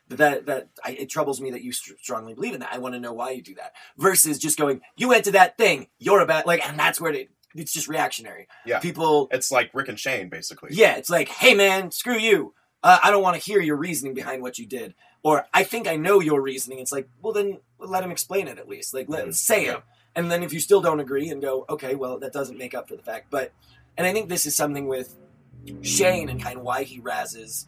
[0.10, 2.74] that that that I, it troubles me that you str- strongly believe in that.
[2.74, 5.58] I want to know why you do that versus just going, "You went to that
[5.58, 5.88] thing.
[6.00, 8.48] You're a bad like," and that's where it, it's just reactionary.
[8.66, 8.80] Yeah.
[8.80, 10.70] people It's like Rick and Shane, basically.
[10.74, 12.54] yeah, it's like, hey man, screw you.
[12.84, 14.96] Uh, I don't want to hear your reasoning behind what you did.
[15.24, 16.80] Or I think I know your reasoning.
[16.80, 18.94] It's like, well then let him explain it at least.
[18.94, 19.36] Like let Mhm.
[19.36, 19.74] say Yeah.
[19.78, 19.84] it.
[20.16, 22.88] And then if you still don't agree and go, okay, well that doesn't make up
[22.90, 23.28] for the fact.
[23.30, 23.52] But
[23.98, 25.16] and I think this is something with
[25.84, 27.66] Shane and kind of why he razzes.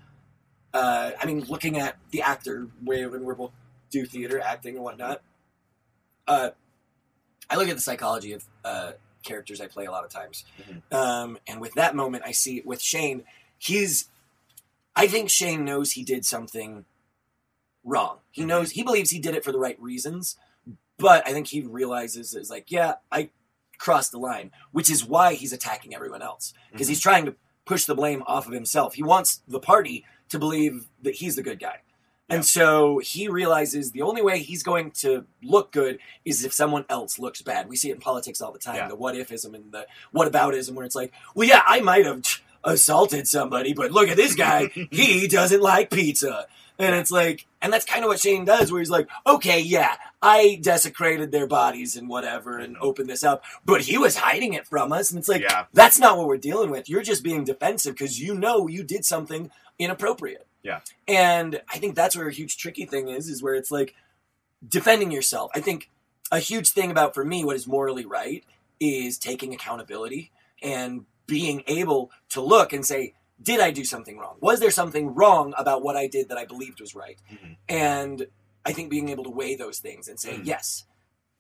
[0.74, 3.52] Uh, I mean, looking at the actor way when we're both
[3.92, 5.22] do theater, acting, and whatnot.
[6.28, 6.50] Uh,
[7.50, 8.94] I look at the psychology of uh,
[9.24, 10.94] characters I play a lot of times, Mhm.
[10.94, 13.24] um, and with that moment, I see it with Shane.
[13.58, 14.10] He's,
[14.96, 16.86] I think Shane knows he did something
[17.84, 18.20] wrong.
[18.32, 18.48] He Mhm.
[18.48, 20.38] knows he believes he did it for the right reasons,
[20.98, 23.30] but I think he realizes is like, yeah, I
[23.78, 26.92] crossed the line, which is why he's attacking everyone else because Mhm.
[26.92, 28.94] he's trying to push the blame off of himself.
[28.96, 31.82] He wants the party to believe that he's the good guy.
[32.34, 36.86] And so he realizes the only way he's going to look good is if someone
[36.90, 37.70] else looks bad.
[37.70, 38.88] We see it in politics all the time, Yeah.
[38.88, 42.24] the what ifism and the what aboutism, where it's like, well, yeah, I might have
[42.64, 44.68] assaulted somebody, but look at this guy.
[44.92, 46.48] he doesn't like pizza.
[46.80, 49.96] And it's like, and that's kind of what Shane does, where he's like, okay, yeah,
[50.22, 52.84] I desecrated their bodies and whatever and mm-hmm.
[52.84, 55.12] opened this up, but he was hiding it from us.
[55.12, 56.90] And it's like, yeah, that's not what we're dealing with.
[56.90, 60.48] You're just being defensive because you know you did something inappropriate.
[60.64, 60.80] Yeah.
[61.08, 63.94] And I think that's where a huge tricky thing is, is where it's like
[64.68, 65.52] defending yourself.
[65.54, 65.90] I think
[66.32, 68.44] a huge thing about for me what is morally right
[68.80, 74.38] is taking accountability and being able to look and say, did I do something wrong?
[74.40, 77.20] Was there something wrong about what I did that I believed was right?
[77.32, 77.58] Mhm.
[77.68, 78.28] And
[78.66, 80.46] I think being able to weigh those things and say, Mhm.
[80.46, 80.86] yes,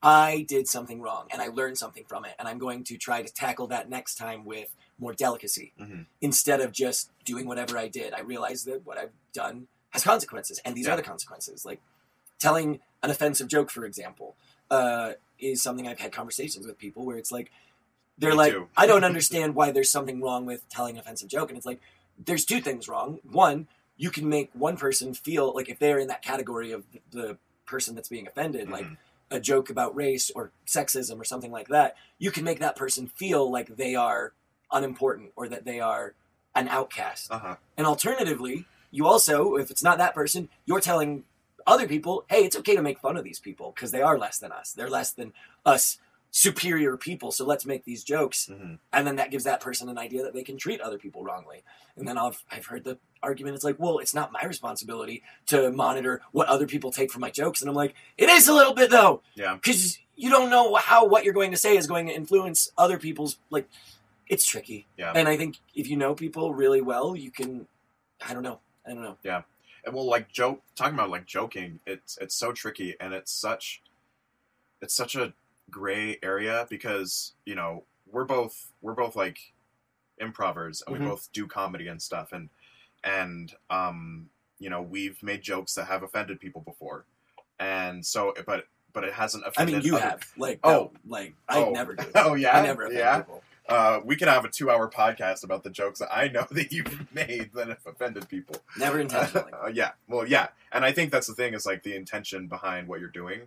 [0.02, 2.36] I did something wrong and I learned something from it.
[2.38, 6.06] And I'm going to try to tackle that next time with more delicacy Mhm.
[6.22, 8.14] instead of just doing whatever I did.
[8.14, 10.94] I realized that what I've done has consequences, and these Yeah.
[10.94, 11.66] are the consequences.
[11.66, 11.82] Like
[12.40, 14.36] telling an offensive joke, for example,
[14.70, 17.52] uh, is something I've had conversations with people where it's like,
[18.18, 18.56] they're Me like.
[18.78, 21.50] I don't understand why there's something wrong with telling an offensive joke.
[21.50, 21.82] And it's like,
[22.18, 23.20] there's two things wrong.
[23.24, 27.38] One, you can make one person feel like if they're in that category of the
[27.66, 28.98] person that's being offended, like Mhm.
[29.32, 33.08] a joke about race or sexism or something like that, you can make that person
[33.08, 34.34] feel like they are
[34.74, 36.14] unimportant or that they are
[36.56, 37.32] an outcast.
[37.32, 37.56] uh-huh.
[37.78, 41.24] And alternatively, you also, if it's not that person, you're telling
[41.66, 44.38] other people, hey, it's okay to make fun of these people because they are less
[44.40, 44.74] than us.
[44.74, 45.34] They're less than
[45.66, 45.98] us
[46.36, 48.80] superior people, so let's make these jokes, Mhm.
[48.92, 51.64] and then that gives that person an idea that they can treat other people wrongly.
[51.96, 53.54] And then I've I've heard the argument.
[53.56, 57.30] It's like, well, it's not my responsibility to monitor what other people take from my
[57.30, 59.54] jokes, and I'm like, it is a little bit though Yeah.
[59.54, 62.98] because you don't know how what you're going to say is going to influence other
[62.98, 63.70] people's like
[64.28, 65.12] it's tricky Yeah.
[65.16, 67.68] and i think if you know people really well you can
[68.28, 69.42] i don't know i don't know Yeah.
[69.86, 73.82] And well, like joke talking about like joking, it's it's so tricky and it's such
[74.82, 75.34] it's such a
[75.70, 79.40] gray area because you know we're both we're both like
[80.20, 81.00] improvers and Mhm.
[81.02, 82.50] we both do comedy and stuff and
[83.04, 87.04] and um you know we've made jokes that have offended people before
[87.60, 89.76] and so but but it hasn't offended.
[89.76, 90.70] i mean you other- have like Oh.
[90.72, 91.72] no, like i Oh.
[91.72, 94.70] never do oh yeah i never offend yeah people uh we could have a two
[94.70, 98.58] hour podcast about the jokes that i know that you've made that have offended people.
[98.78, 99.52] Never intentionally.
[99.54, 99.92] uh, yeah.
[100.08, 100.48] Well yeah.
[100.72, 103.42] And i think that's the thing is like the intention behind what you're doing.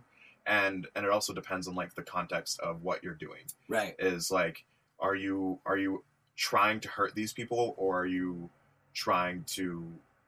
[0.45, 3.43] And and it also depends on like the context of what you're doing.
[3.67, 3.95] Right.
[3.99, 4.63] Is like
[4.99, 6.03] are you are you
[6.35, 8.49] trying to hurt these people or are you
[8.93, 9.85] trying to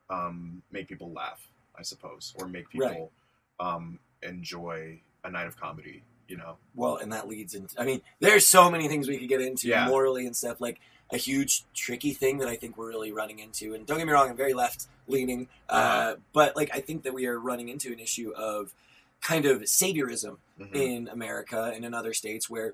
[0.10, 1.47] um make people laugh
[1.78, 3.12] i suppose or make people
[3.60, 8.01] um enjoy a night of comedy you know well and that leads into i mean
[8.19, 9.87] there's so many things we could get into Yeah.
[9.87, 10.79] morally and stuff like
[11.11, 14.13] a huge tricky thing that i think we're really running into and don't get me
[14.13, 16.15] wrong i'm very left leaning uh, Uh-huh.
[16.33, 18.73] but like i think that we are running into an issue of
[19.21, 20.75] kind of saviorism Mhm.
[20.75, 22.73] in america and in other states where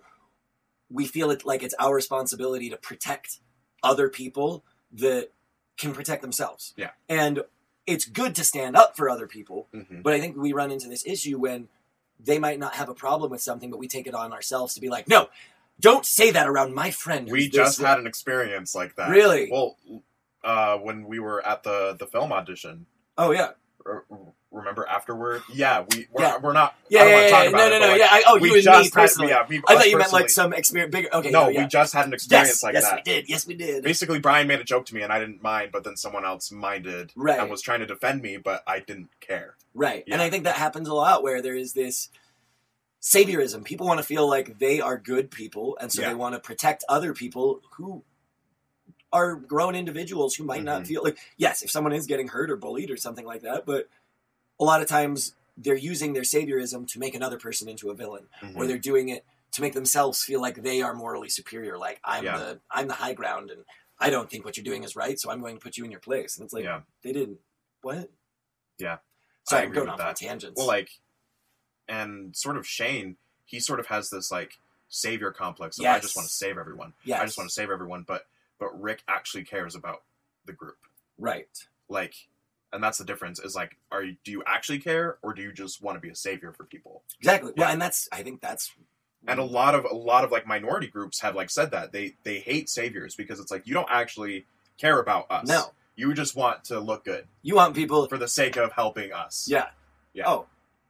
[0.89, 3.39] we feel it like it's our responsibility to protect
[3.81, 5.31] other people that
[5.77, 6.91] can protect themselves Yeah.
[7.09, 7.43] and
[7.87, 10.01] it's good to stand up for other people Mhm.
[10.03, 11.69] but I think we run into this issue when
[12.19, 14.81] they might not have a problem with something, but we take it on ourselves to
[14.81, 15.27] be like, no,
[15.79, 17.29] don't say that around my friend.
[17.29, 19.49] we just had an experience like that Really?
[19.51, 19.77] well
[20.43, 22.85] uh when we were at the the film audition
[23.17, 23.51] Oh yeah,
[24.55, 26.37] remember afterward yeah we we're, Yeah.
[26.37, 28.07] we're not yeah, yeah, yeah, about no, it, no, no, like, yeah.
[28.11, 30.29] I, oh, we you and just me had, yeah, we, I thought you meant like
[30.29, 31.09] some experience, bigger.
[31.13, 32.95] Okay, no, no, we just had an experience yes, like yes, that.
[32.97, 33.29] we did.
[33.29, 33.83] Yes, we did.
[33.83, 36.51] Basically, Brian made a joke to me and I didn't mind, but then someone else
[36.51, 37.39] minded Right.
[37.39, 39.55] and was trying to defend me, but I didn't care.
[39.73, 40.03] Right.
[40.09, 42.09] And I think that happens a lot where there is this
[43.01, 43.63] saviorism.
[43.63, 46.09] People want to feel like they are good people, and so Yeah.
[46.09, 48.03] they want to protect other people who
[49.11, 50.87] are grown individuals who might not Mhm.
[50.87, 53.87] feel like, yes, if someone is getting hurt or bullied or something like that, but
[54.59, 58.27] a lot of times they're using their saviorism to make another person into a villain,
[58.41, 58.55] Mhm.
[58.55, 61.77] or they're doing it to make themselves feel like they are morally superior.
[61.77, 62.37] Like I'm Yeah.
[62.37, 63.63] the I'm the high ground, and
[63.99, 65.91] I don't think what you're doing is right, so I'm going to put you in
[65.91, 66.35] your place.
[66.37, 66.81] And it's like yeah.
[67.03, 67.39] they didn't.
[67.81, 68.09] What?
[68.77, 68.97] Yeah.
[69.47, 70.15] Sorry, I'm going off on that.
[70.17, 70.57] tangents.
[70.57, 70.89] Well, like,
[71.87, 74.57] and sort of Shane, he sort of has this like
[74.89, 75.79] savior complex.
[75.79, 76.93] Of, I just want to save everyone.
[77.03, 77.21] yes.
[77.21, 78.03] I just want to save everyone.
[78.03, 78.27] But
[78.59, 80.03] but Rick actually cares about
[80.45, 80.77] the group.
[81.17, 81.47] Right.
[81.87, 82.15] Like,
[82.73, 83.39] and that's the difference.
[83.39, 86.09] Is like, are you do you actually care or do you just want to be
[86.09, 87.03] a savior for people?
[87.19, 87.53] Exactly.
[87.55, 87.63] Yeah.
[87.65, 88.71] Well, and that's I think that's
[89.27, 92.15] and a lot of a lot of like minority groups have like said that they
[92.23, 94.45] they hate saviors because it's like you don't actually
[94.77, 95.63] care about us no.
[95.95, 98.07] you just want to look good You want people.
[98.07, 99.67] for the sake of helping us Yeah.
[100.13, 100.25] Yeah.
[100.27, 100.45] Oh,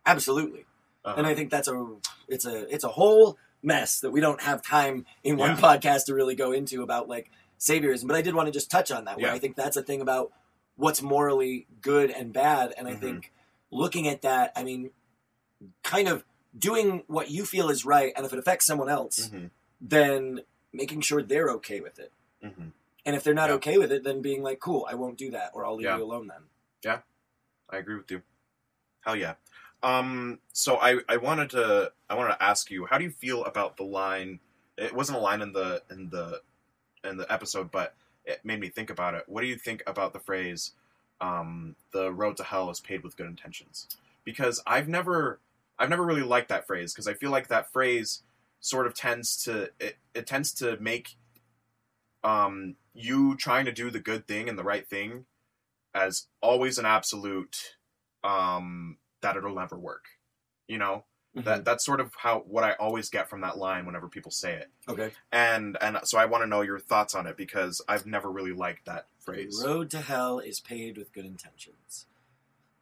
[0.05, 0.65] absolutely.
[1.05, 1.15] Uh-huh.
[1.17, 1.87] And I think that's a
[2.27, 5.57] it's a it's a whole mess that we don't have time in one Yeah.
[5.57, 8.07] podcast to really go into about like saviorism.
[8.07, 9.17] But I did want to just touch on that.
[9.17, 9.33] Where Yeah.
[9.33, 10.31] I think that's a thing about
[10.75, 12.73] what's morally good and bad.
[12.77, 12.99] And I Mhm.
[12.99, 13.33] think
[13.71, 14.91] looking at that, I mean,
[15.83, 16.25] kind of
[16.57, 19.51] doing what you feel is right, and if it affects someone else, Mhm.
[19.81, 20.41] then
[20.73, 22.11] making sure they're okay with it.
[22.43, 22.71] Mhm.
[23.05, 23.55] And if they're not Yeah.
[23.55, 25.97] okay with it, then being like, "Cool, I won't do that," or "I'll leave Yeah.
[25.97, 26.49] you alone." Then
[26.83, 27.01] Yeah,
[27.69, 28.21] i agree with you
[29.01, 29.35] hell yeah
[29.81, 33.43] um so i i wanted to i wanted to ask you how do you feel
[33.45, 34.39] about the line
[34.77, 36.41] it wasn't a line in the in the
[37.03, 39.23] in the episode but it made me think about it.
[39.27, 40.71] What do you think about the phrase
[41.21, 43.87] um the road to hell is paved with good intentions
[44.23, 45.39] because i've never
[45.79, 48.23] i've never really liked that phrase because i feel like that phrase
[48.59, 51.15] sort of tends to it, it tends to make
[52.23, 55.25] um you trying to do the good thing and the right thing
[55.93, 57.75] as always an absolute
[58.23, 60.05] um that it'll never work
[60.67, 61.45] you know Mm-hmm.
[61.49, 64.53] that that's sort of how what i always get from that line whenever people say
[64.53, 65.11] it okay.
[65.33, 68.53] and and so i want to know your thoughts on it because i've never really
[68.53, 72.05] liked that phrase The road to hell is paved with good intentions.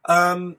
[0.04, 0.56] Um,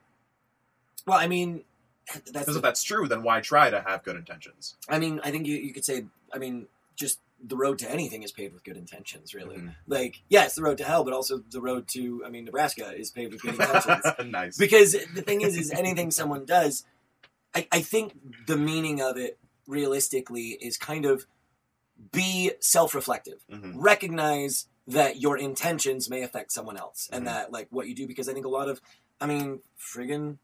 [1.06, 1.64] well, I mean,
[2.14, 2.32] that's.
[2.32, 5.48] because if that's true then why try to have good intentions I mean, I think
[5.48, 6.06] you, you could say.
[6.34, 9.34] I mean, just the road to anything is paved with good intentions.
[9.34, 9.76] Really, Mhm.
[9.88, 12.24] like yes, the road to hell, but also the road to.
[12.26, 14.04] I mean, Nebraska is paved with good intentions.
[14.26, 16.84] nice because the thing is, is anything someone does,
[17.56, 18.14] I, I think
[18.48, 21.26] the meaning of it realistically is kind of
[22.12, 23.74] be self-reflective Mhm.
[23.76, 27.28] recognize that your intentions may affect someone else and Mhm.
[27.28, 28.82] that like what you do because i think a lot of
[29.22, 30.38] i mean friggin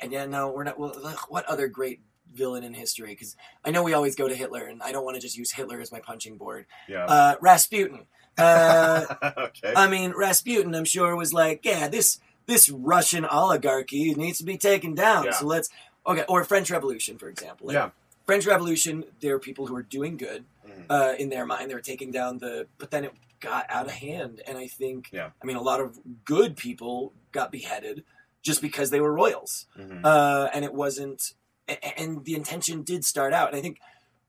[0.00, 0.90] and yeah no we're not well
[1.28, 2.00] what other great
[2.32, 5.16] villain in history because I know we always go to Hitler, and I don't want
[5.16, 6.66] to just use Hitler as my punching board.
[6.88, 7.04] Yeah.
[7.06, 8.06] Uh, Rasputin.
[8.38, 9.04] Uh,
[9.36, 9.72] okay.
[9.74, 14.56] I mean, Rasputin, I'm sure was like, yeah, this this Russian oligarchy needs to be
[14.56, 15.24] taken down.
[15.24, 15.30] Yeah.
[15.32, 15.70] So let's
[16.06, 16.24] okay.
[16.28, 17.68] Or French Revolution, for example.
[17.68, 17.90] Like, Yeah.
[18.26, 20.86] French Revolution, there are people who are doing good Mhm.
[20.88, 21.70] uh, in their mind.
[21.70, 25.30] They're taking down the, but then it got out of hand, and I think, Yeah.
[25.42, 28.04] I mean, a lot of good people got beheaded
[28.42, 30.04] just because they were royals, Mhm.
[30.04, 31.34] uh, and it wasn't,
[31.66, 33.48] and the intention did start out.
[33.48, 33.78] And I think,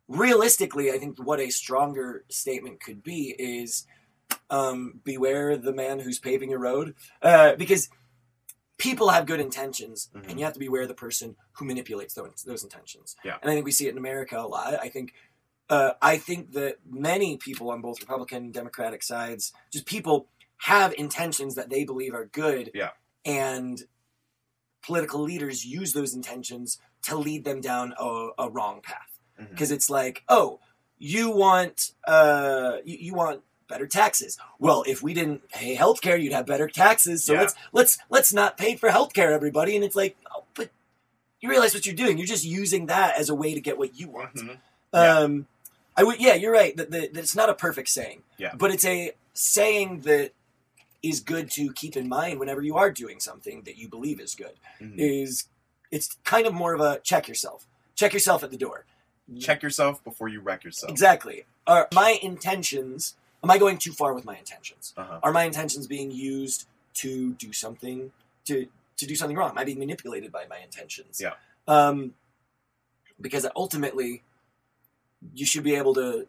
[0.07, 3.85] realistically, I think what a stronger statement could be is,
[4.49, 7.89] um, beware the man who's paving your road, uh, because
[8.87, 10.27] people have good intentions, Mhm.
[10.29, 13.15] and you have to beware the person who manipulates those, those intentions.
[13.23, 13.37] Yeah.
[13.41, 14.73] And I think we see it in America a lot.
[14.87, 15.13] I think
[15.69, 20.27] uh, I think that many people on both Republican and Democratic sides, just people
[20.73, 22.71] have intentions that they believe are good.
[22.73, 22.89] Yeah.
[23.23, 23.81] And
[24.85, 29.11] political leaders use those intentions to lead them down a, a wrong path.
[29.49, 30.59] Because it's like, oh,
[30.97, 34.37] you want uh, you, you want better taxes.
[34.59, 37.23] Well, if we didn't pay healthcare, you'd have better taxes.
[37.23, 37.39] So Yeah.
[37.41, 39.75] let's let's let's not pay for healthcare, everybody.
[39.75, 40.69] And it's like, oh, but
[41.39, 42.17] you realize what you're doing.
[42.19, 44.35] You're just using that as a way to get what you want.
[44.35, 44.57] Mhm.
[44.93, 45.17] Yeah.
[45.17, 45.47] Um,
[45.97, 46.75] I would, yeah, you're right.
[46.77, 48.53] That, that, that it's not a perfect saying, Yeah.
[48.55, 50.31] but it's a saying that
[51.03, 54.35] is good to keep in mind whenever you are doing something that you believe is
[54.35, 54.53] good.
[54.79, 54.93] Mhm.
[54.97, 55.45] Is
[55.89, 58.85] it's kind of more of a check yourself, check yourself at the door.
[59.39, 60.91] Check yourself before you wreck yourself.
[60.91, 61.45] Exactly.
[61.65, 63.15] Are my intentions?
[63.43, 64.93] Am I going too far with my intentions?
[64.95, 65.19] Uh-huh.
[65.23, 68.11] Are my intentions being used to do something
[68.45, 69.51] to to do something wrong?
[69.51, 71.19] Am I being manipulated by my intentions?
[71.21, 71.33] Yeah.
[71.67, 72.13] Um,
[73.19, 74.23] because ultimately,
[75.33, 76.27] you should be able to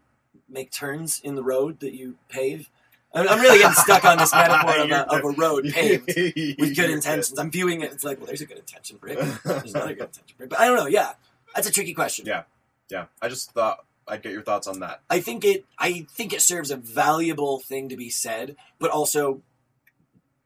[0.49, 2.71] make turns in the road that you pave.
[3.15, 6.77] I'm I'm really getting stuck on this metaphor of a, of a road paved with
[6.77, 7.39] good intentions.
[7.39, 7.93] I'm viewing it.
[7.93, 9.19] It's like, well, there's a good intention, Rick.
[9.45, 10.51] There's another good intention, Rick.
[10.51, 10.87] But I don't know.
[10.87, 11.13] Yeah,
[11.55, 12.25] that's a tricky question.
[12.27, 12.45] Yeah.
[12.91, 13.07] Yeah.
[13.21, 15.03] I just thought I'd get your thoughts on that.
[15.09, 19.43] I think it I think it serves a valuable thing to be said, but also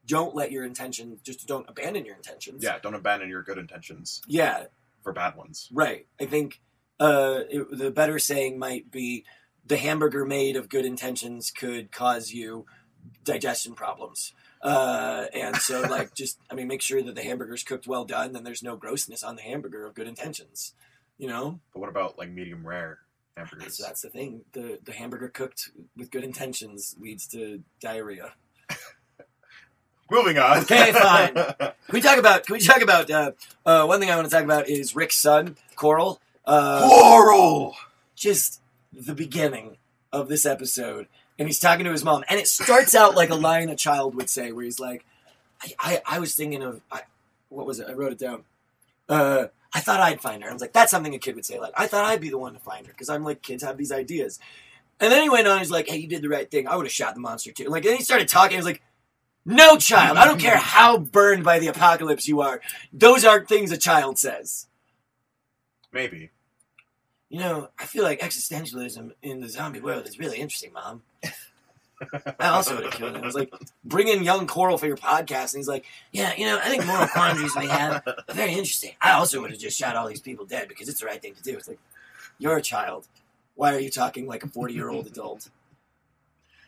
[0.05, 2.63] don't let your intention just don't abandon your intentions.
[2.63, 2.77] Yeah.
[2.81, 4.65] Don't abandon your good intentions Yeah,
[5.03, 5.67] for bad ones.
[5.73, 6.05] right.
[6.19, 6.61] I think
[6.99, 9.25] uh, it, the better saying might be
[9.65, 12.65] the hamburger made of good intentions could cause you
[13.25, 14.33] digestion problems.
[14.61, 18.31] Uh, and so, like, just I mean, make sure that the hamburger's cooked well done,
[18.31, 20.73] then there's no grossness on the hamburger of good intentions.
[21.17, 22.99] You know, But what about like medium rare
[23.37, 23.77] hamburgers?
[23.77, 24.41] so that's the thing.
[24.53, 28.33] The the hamburger cooked with good intentions leads to diarrhea.
[30.11, 30.59] Moving on.
[30.59, 31.33] Okay, fine.
[31.59, 32.45] Can we talk about?
[32.45, 33.09] Can we talk about?
[33.09, 33.31] Uh,
[33.65, 36.19] uh, one thing I want to talk about is Rick's son, Carl.
[36.45, 37.75] Uh, Carl.
[38.15, 38.61] just
[38.93, 39.77] the beginning
[40.13, 43.35] of this episode, and he's talking to his mom, and it starts out like a
[43.35, 45.05] line a child would say, where he's like,
[45.61, 47.01] "I, I, I was thinking of, I,
[47.49, 47.87] what was it?
[47.89, 48.43] I wrote it down.
[49.09, 49.47] Uh,
[49.77, 50.49] I thought I'd find her.
[50.49, 51.59] I was like, that's something a kid would say.
[51.59, 53.77] Like, I thought I'd be the one to find her because I'm like, kids have
[53.77, 54.39] these ideas.
[54.99, 55.59] And then he went on.
[55.59, 56.67] He's like, "Hey, you did the right thing.
[56.67, 58.51] I would have shot the monster too." Like, then he started talking.
[58.51, 58.81] He was like.
[59.49, 60.17] No, child.
[60.17, 62.59] I don't care how burned by the apocalypse you are.
[62.91, 64.67] Those aren't things a child says.
[65.93, 66.31] Maybe.
[67.29, 71.03] You know, I feel like existentialism in the zombie world is really interesting, Mom.
[72.39, 73.23] I also would have killed him.
[73.23, 75.53] I was like, bring in young Carl for your podcast.
[75.53, 78.91] And he's like, yeah, you know, I think moral quandaries we have are very interesting.
[79.01, 81.33] I also would have just shot all these people dead because it's the right thing
[81.33, 81.57] to do.
[81.57, 81.79] It's like,
[82.37, 83.07] you're a child.
[83.55, 85.49] Why are you talking like a 40 year old adult?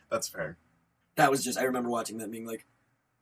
[0.10, 0.58] That's fair.
[1.16, 2.66] That was just, I remember watching that and being like,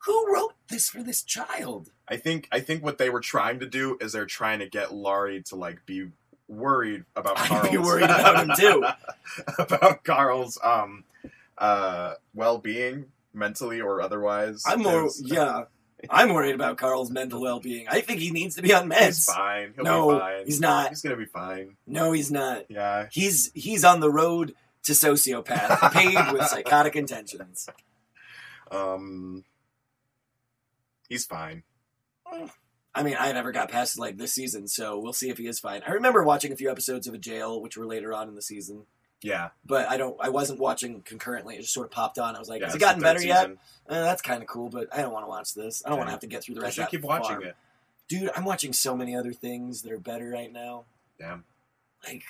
[0.05, 1.89] who wrote this for this child?
[2.07, 4.93] I think I think what they were trying to do is they're trying to get
[4.93, 6.09] Lori to like be
[6.47, 8.85] worried about I'd be worried about him, too.
[9.59, 11.03] about Carl's um
[11.57, 14.63] uh well being mentally or otherwise.
[14.65, 15.63] I'm more, 'cause yeah.
[16.11, 17.87] I'm worried about Carl's mental well being.
[17.87, 19.05] I think he needs to be on meds.
[19.07, 19.73] He's fine.
[19.75, 20.45] He'll No, be fine.
[20.45, 20.89] he's not.
[20.89, 21.75] He's gonna be fine.
[21.87, 22.65] No, he's not.
[22.69, 23.07] Yeah.
[23.11, 27.67] He's he's on the road to sociopath, paid with psychotic intentions.
[28.71, 29.43] Um
[31.09, 31.63] He's fine.
[32.93, 35.59] I mean, I never got past like this season, so we'll see if he is
[35.59, 35.81] fine.
[35.87, 38.41] I remember watching a few episodes of a jail, which were later on in the
[38.41, 38.85] season,
[39.23, 39.49] Yeah.
[39.65, 40.15] but I don't.
[40.21, 41.55] I wasn't watching concurrently.
[41.55, 42.35] It just sort of popped on.
[42.35, 43.59] I was like, yeah "Has it it's the gotten third better yet?" season.
[43.89, 45.81] Eh, that's kind of cool, but I don't want to watch this.
[45.85, 46.75] I don't want to have to get through the rest.
[46.75, 47.43] should of that keep watching farm.
[47.43, 47.55] it.
[48.07, 48.29] dude.
[48.35, 50.85] I'm watching so many other things that are better right now.
[51.19, 51.45] Damn.
[52.07, 52.23] Like,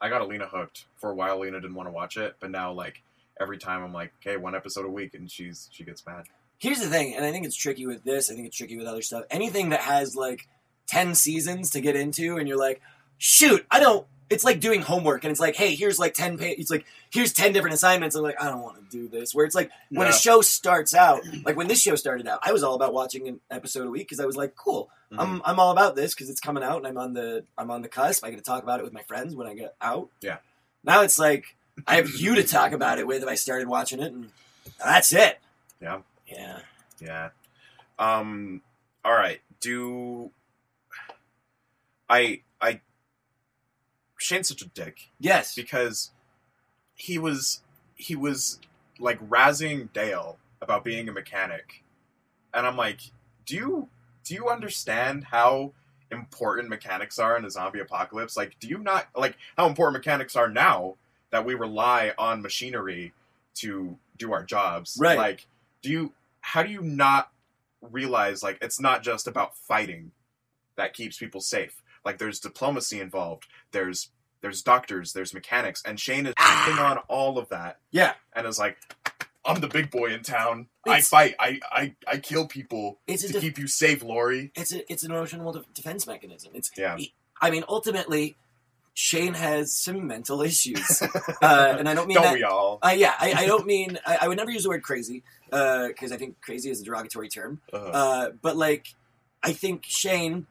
[0.00, 0.84] I got Alina hooked.
[0.96, 3.02] For a while Alina didn't want to watch it, but now like
[3.40, 6.26] every time I'm like, okay, one episode a week and she's she gets mad.
[6.58, 8.30] here's the thing, and I think it's tricky with this.
[8.30, 9.24] I think it's tricky with other stuff.
[9.30, 10.46] Anything that has like
[10.86, 12.80] ten seasons to get into, and you're like,
[13.18, 16.44] shoot, I don't it's like doing homework and it's like, hey, here's like ten pa-
[16.46, 18.16] it's like here's ten different assignments.
[18.16, 19.34] I'm like, I don't want to do this.
[19.34, 22.52] Where it's like when a show starts out, like when this show started out, I
[22.52, 25.18] was all about watching an episode a week because I was like, cool, Mhm.
[25.20, 27.82] I'm I'm all about this because it's coming out and I'm on the I'm on
[27.82, 28.24] the cusp.
[28.24, 30.08] I get to talk about it with my friends when I get out.
[30.20, 30.38] Yeah.
[30.82, 34.00] Now it's like I have you to talk about it with if I started watching
[34.00, 34.30] it and
[34.84, 35.38] that's it.
[35.80, 36.00] Yeah.
[36.26, 36.58] Yeah.
[37.00, 37.28] Yeah.
[37.98, 38.62] Um.
[39.04, 39.40] All right.
[39.60, 40.30] Do
[42.08, 42.40] I?
[42.60, 42.80] I.
[44.26, 45.54] Shane's such a dick Yes.
[45.54, 46.10] because
[46.94, 47.62] he was
[47.94, 48.60] he was
[48.98, 51.82] like razzing Dale about being a mechanic,
[52.52, 53.00] and I'm like,
[53.44, 53.88] do you
[54.24, 55.72] do you understand how
[56.10, 58.36] important mechanics are in a zombie apocalypse?
[58.36, 60.94] Like, do you not like how important mechanics are now
[61.30, 63.12] that we rely on machinery
[63.56, 64.96] to do our jobs?
[65.00, 65.18] Right.
[65.18, 65.46] Like,
[65.82, 67.30] do you how do you not
[67.80, 70.10] realize like it's not just about fighting
[70.76, 71.82] that keeps people safe?
[72.04, 73.46] Like, there's diplomacy involved.
[73.72, 75.12] There's there's doctors.
[75.12, 78.14] There's mechanics, and Shane is taking on all of that Yeah.
[78.34, 78.76] and is like,
[79.44, 80.66] I'm the big boy in town.
[80.86, 81.34] I fight.
[81.38, 84.50] I, I, I kill people It's to def- keep you safe, Lori.
[84.56, 86.52] it's a it's an emotional de- defense mechanism.
[86.54, 86.96] It's Yeah.
[87.40, 88.36] I mean, ultimately,
[88.94, 91.02] Shane has some mental issues,
[91.42, 92.34] uh, and I don't mean Don't that.
[92.34, 92.78] we all?
[92.82, 96.10] Uh, yeah, I, I don't mean I, I would never use the word crazy because
[96.12, 97.60] I think crazy is a derogatory term.
[97.72, 98.94] Uh, Uh, but like,
[99.42, 100.46] I think Shane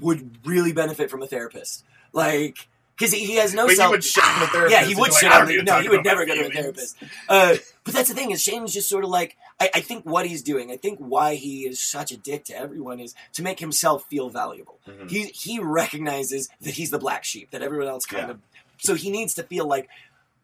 [0.00, 3.90] would really benefit from a therapist, like because he, he has no but self.
[3.90, 4.72] would shit on the therapist.
[4.80, 5.54] yeah, he would like, shit on don't me.
[5.56, 6.96] need to No, he would never go to a therapist.
[7.28, 10.26] Uh, but that's the thing is Shane's just sort of like I, I think what
[10.26, 10.70] he's doing.
[10.70, 14.30] I think why he is such a dick to everyone is to make himself feel
[14.30, 14.78] valuable.
[14.88, 15.10] Mhm.
[15.10, 18.30] He he recognizes that he's the black sheep that everyone else kind Yeah.
[18.32, 18.40] of.
[18.78, 19.88] So he needs to feel like,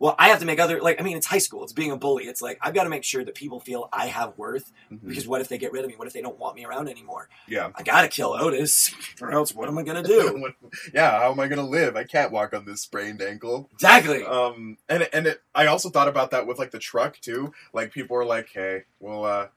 [0.00, 0.98] well, I have to make other like.
[1.00, 1.62] I mean, it's high school.
[1.62, 2.24] It's being a bully.
[2.24, 4.72] It's like I've got to make sure that people feel I have worth.
[4.90, 5.06] Mhm.
[5.06, 5.96] Because what if they get rid of me?
[5.96, 7.28] What if they don't want me around anymore?
[7.46, 7.70] Yeah.
[7.76, 10.52] I gotta kill Otis, or else what am I gonna do?
[10.94, 11.96] Yeah, how am I gonna live?
[11.96, 13.68] I can't walk on this sprained ankle.
[13.74, 14.24] exactly.
[14.24, 17.52] Um, and and it, I also thought about that with like the truck too.
[17.74, 19.48] Like people are like, "Hey, we'll uh,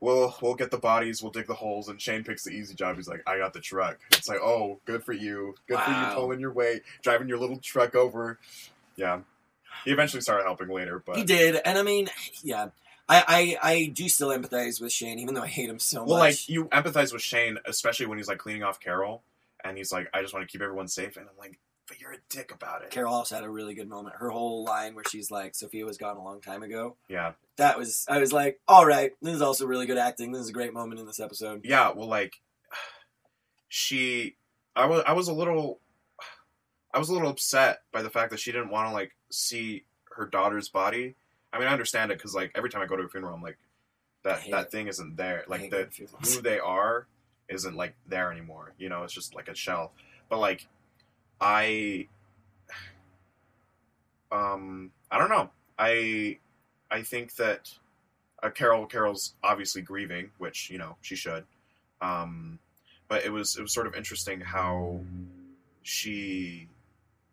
[0.00, 2.96] we'll we'll get the bodies, we'll dig the holes," and Shane picks the easy job.
[2.96, 6.06] He's like, "I got the truck." It's like, "Oh, good for you, good for you
[6.14, 8.38] pulling your weight, driving your little truck over."
[8.96, 9.20] Yeah,
[9.84, 12.08] he eventually started helping later, but He did, and I mean,
[12.42, 12.68] yeah,
[13.08, 16.06] I, I I do still empathize with Shane, even though I hate him so well,
[16.06, 16.10] much.
[16.10, 19.22] Well, like you empathize with Shane, especially when he's like cleaning off Carol,
[19.64, 22.12] and he's like, "I just want to keep everyone safe," and I'm like, "But you're
[22.12, 24.16] a dick about it." Carol also had a really good moment.
[24.16, 27.78] Her whole line where she's like, "Sophia was gone a long time ago." Yeah, That
[27.78, 30.32] was I was like, "All right, this is also really good acting.
[30.32, 31.92] This is a great moment in this episode." yeah.
[31.94, 32.34] Well, like
[33.68, 34.36] she,
[34.74, 35.80] I was, I was a little,
[36.92, 39.84] I was a little upset by the fact that she didn't want to like see
[40.16, 41.14] her daughter's body.
[41.52, 43.42] I mean, I understand it because like every time I go to a funeral, I'm
[43.42, 43.58] like,
[44.24, 44.70] that that it.
[44.70, 45.44] thing isn't there.
[45.48, 46.34] Like the going to funerals.
[46.34, 47.06] who they are
[47.48, 48.72] isn't like there anymore.
[48.78, 49.92] You know, it's just like a shell.
[50.28, 50.66] But like,
[51.40, 52.08] I,
[54.32, 55.50] um, I don't know.
[55.78, 56.38] I,
[56.90, 57.70] I think that
[58.42, 61.44] uh, Carol Carol's obviously grieving, which you know she should.
[62.00, 62.58] Um,
[63.08, 65.00] but it was it was sort of interesting how
[65.82, 66.68] she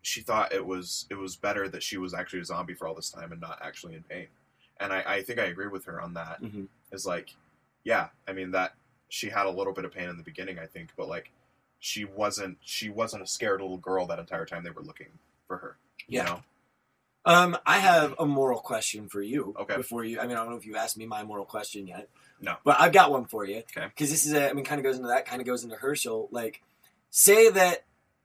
[0.06, 2.94] she thought it was it was better that she was actually a zombie for all
[2.94, 4.26] this time and not actually in pain.
[4.78, 6.68] And I, I think I agree with her on that Mhm.
[6.92, 7.34] is like,
[7.84, 8.74] yeah, I mean that
[9.08, 11.30] she had a little bit of pain in the beginning, I think, but like
[11.80, 15.08] she wasn't she wasn't a scared little girl that entire time they were looking
[15.48, 15.76] for her.
[16.06, 16.24] You Yeah.
[16.24, 16.42] know?
[17.26, 19.54] Um, I have a moral question for you.
[19.58, 19.76] Okay.
[19.76, 22.10] Before you, I mean, I don't know if you asked me my moral question yet.
[22.42, 22.56] No.
[22.64, 23.58] But I've got one for you.
[23.74, 23.86] Okay.
[23.86, 25.76] Because this is a, I mean, kind of goes into that, kind of goes into
[25.76, 26.28] Hershel.
[26.30, 26.62] Like,
[27.08, 27.84] say that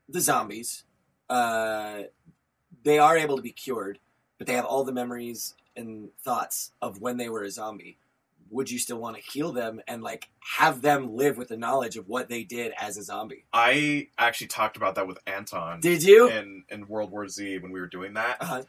[0.09, 0.83] the zombies,
[1.29, 2.03] uh,
[2.83, 3.99] they are able to be cured,
[4.37, 7.97] but they have all the memories and thoughts of when they were a zombie.
[8.51, 11.97] Would you still want to heal them and like have them live with the knowledge
[11.97, 13.45] of what they did as a zombie?
[13.53, 16.29] I actually talked about that with Anton Did you?
[16.29, 18.37] in, in World War Z when we were doing that.
[18.41, 18.63] Uh-huh.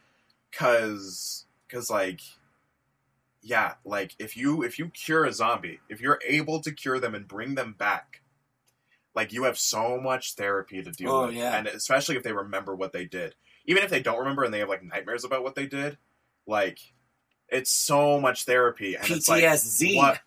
[0.53, 2.21] Cause cause like
[3.43, 7.15] yeah, like if you if you cure a zombie, if you're able to cure them
[7.15, 8.20] and bring them back,
[9.15, 11.35] like you have so much therapy to deal Oh, with.
[11.37, 11.57] yeah.
[11.57, 13.35] And especially if they remember what they did.
[13.67, 15.99] Even if they don't remember and they have like nightmares about what they did,
[16.47, 16.79] like
[17.49, 19.97] it's so much therapy and it's like PTSD.
[19.97, 20.21] what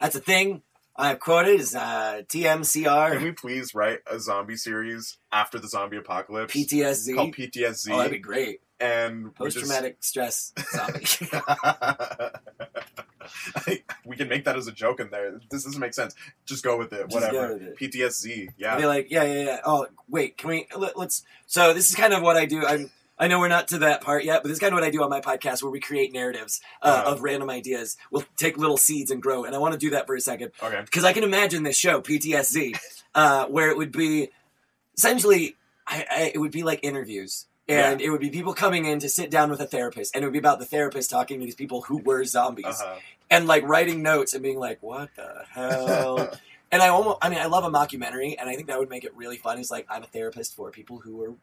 [0.00, 0.62] That's a thing.
[1.00, 3.12] I have quoted is uh, TMCR.
[3.12, 7.14] can we please write a zombie series after the zombie apocalypse PTSD.
[7.14, 8.60] called PTSD Oh, that'd be great.
[8.80, 11.06] and Post just- traumatic stress zombie.
[14.04, 15.38] we can make that as a joke in there.
[15.50, 16.14] This doesn't make sense.
[16.46, 17.08] Just go with it.
[17.10, 17.54] Just Whatever.
[17.54, 17.76] with it.
[17.78, 18.48] PTSD.
[18.48, 18.76] I'd Yeah.
[18.76, 19.60] be like, yeah, yeah, yeah.
[19.64, 20.66] Oh, wait, can we?
[20.76, 22.64] Let, us So this is kind of what I do.
[22.66, 22.90] I'm.
[23.18, 24.90] I know we're not to that part yet, but this is kind of what I
[24.90, 27.12] do on my podcast, where we create narratives uh, Uh-huh.
[27.12, 27.96] of random ideas.
[28.10, 30.52] We'll take little seeds and grow, and I want to do that for a second
[30.62, 30.80] Okay.
[30.82, 32.78] because I can imagine this show PTSD,
[33.14, 34.30] uh, where it would be
[34.96, 35.56] essentially
[35.86, 37.46] I, I it would be like interviews.
[37.70, 40.26] And it would be people coming in to sit down with a therapist, and it
[40.26, 42.96] would be about the therapist talking to these people who were zombies, Uh-huh.
[43.30, 46.30] and like writing notes and being like, "What the hell?"
[46.72, 49.04] and I almost, I mean, I love a mockumentary, and I think that would make
[49.04, 49.58] it really fun.
[49.58, 51.34] Is like I'm a therapist for people who were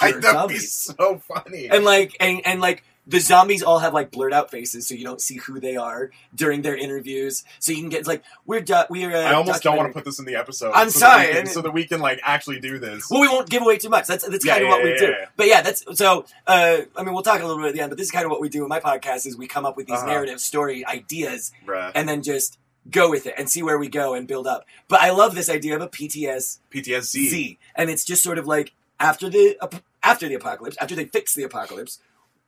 [0.00, 1.68] That'd Pure be so funny.
[1.68, 5.02] and like and, and like the zombies all have like blurred out faces so you
[5.04, 8.82] don't see who they are during their interviews so you can get like we're do-
[8.90, 10.72] we're I almost don't want to put this in the episode.
[10.74, 13.08] I'm so sorry, that can, so that we can like actually do this.
[13.10, 14.90] well we won't give away too much that's that's Yeah, kind of yeah, what we
[14.90, 15.24] yeah, do yeah.
[15.36, 17.90] but yeah that's so uh i mean we'll talk a little bit at the end
[17.90, 19.76] but this is kind of what we do in my podcast is we come up
[19.76, 20.06] with these Uh-huh.
[20.06, 21.92] narrative story ideas Bruh.
[21.94, 22.58] and then just
[22.90, 25.48] go with it and see where we go and build up but i love this
[25.50, 27.28] idea of a pts PTSD.
[27.28, 29.56] Z, and it's just sort of like after the
[30.02, 31.98] after the apocalypse, after they fix the apocalypse,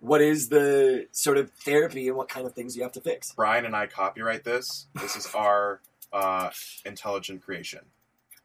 [0.01, 3.33] what is the sort of therapy and what kind of things you have to fix?
[3.33, 4.87] Brian and I copyright this.
[5.01, 5.81] This is our
[6.13, 6.51] uh,
[6.85, 7.81] intelligent creation.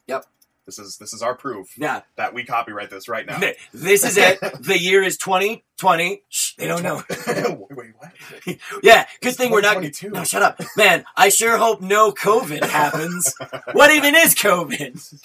[0.08, 0.26] Yep.
[0.66, 3.39] This is this is our proof Yeah, that we copyright this right now.
[3.74, 4.39] this is it.
[4.60, 6.24] The year is twenty twenty.
[6.30, 7.03] Shh, they don't know.
[7.70, 8.58] wait, what?
[8.82, 9.76] Yeah, good thing we're not.
[9.76, 10.10] 2022.
[10.10, 11.06] No, shut up, man.
[11.16, 13.32] I sure hope no COVID happens.
[13.74, 15.24] what even is COVID?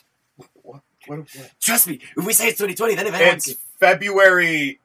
[1.18, 1.28] What?
[1.61, 4.80] Trust me, if we say it's twenty twenty, then if anyone, It's February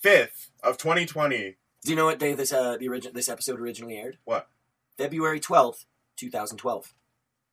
[0.00, 1.56] fifth of 2020.
[1.82, 4.18] do you know what day this uh the origin this episode originally aired?
[4.24, 4.48] What?
[4.96, 5.84] February twelfth,
[6.16, 6.94] two thousand twelve,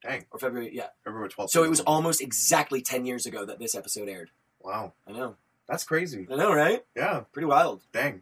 [0.01, 0.71] Dang, or February.
[0.73, 0.87] Yeah.
[1.03, 1.49] February 12th.
[1.49, 4.31] So it was almost exactly 10 years ago that this episode aired.
[4.61, 5.35] Wow, I know.
[5.67, 6.27] that's crazy.
[6.31, 6.83] I know, right?
[6.95, 7.83] Yeah, Pretty wild.
[7.91, 8.21] dang.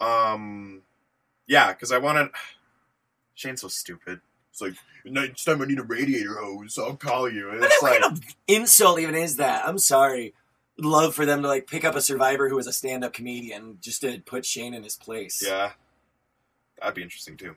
[0.00, 0.82] Um,
[1.46, 2.28] yeah, because I wanted.
[3.34, 4.20] Shane's so stupid.
[4.56, 7.50] It's like next time I need a radiator hose, I'll call you.
[7.50, 9.68] And it's like, what kind of insult even is that?
[9.68, 10.32] I'm sorry.
[10.78, 14.00] Love for them to like pick up a survivor who was a stand-up comedian just
[14.00, 15.42] to put Shane in his place.
[15.46, 15.72] Yeah,
[16.80, 17.54] that'd be interesting too.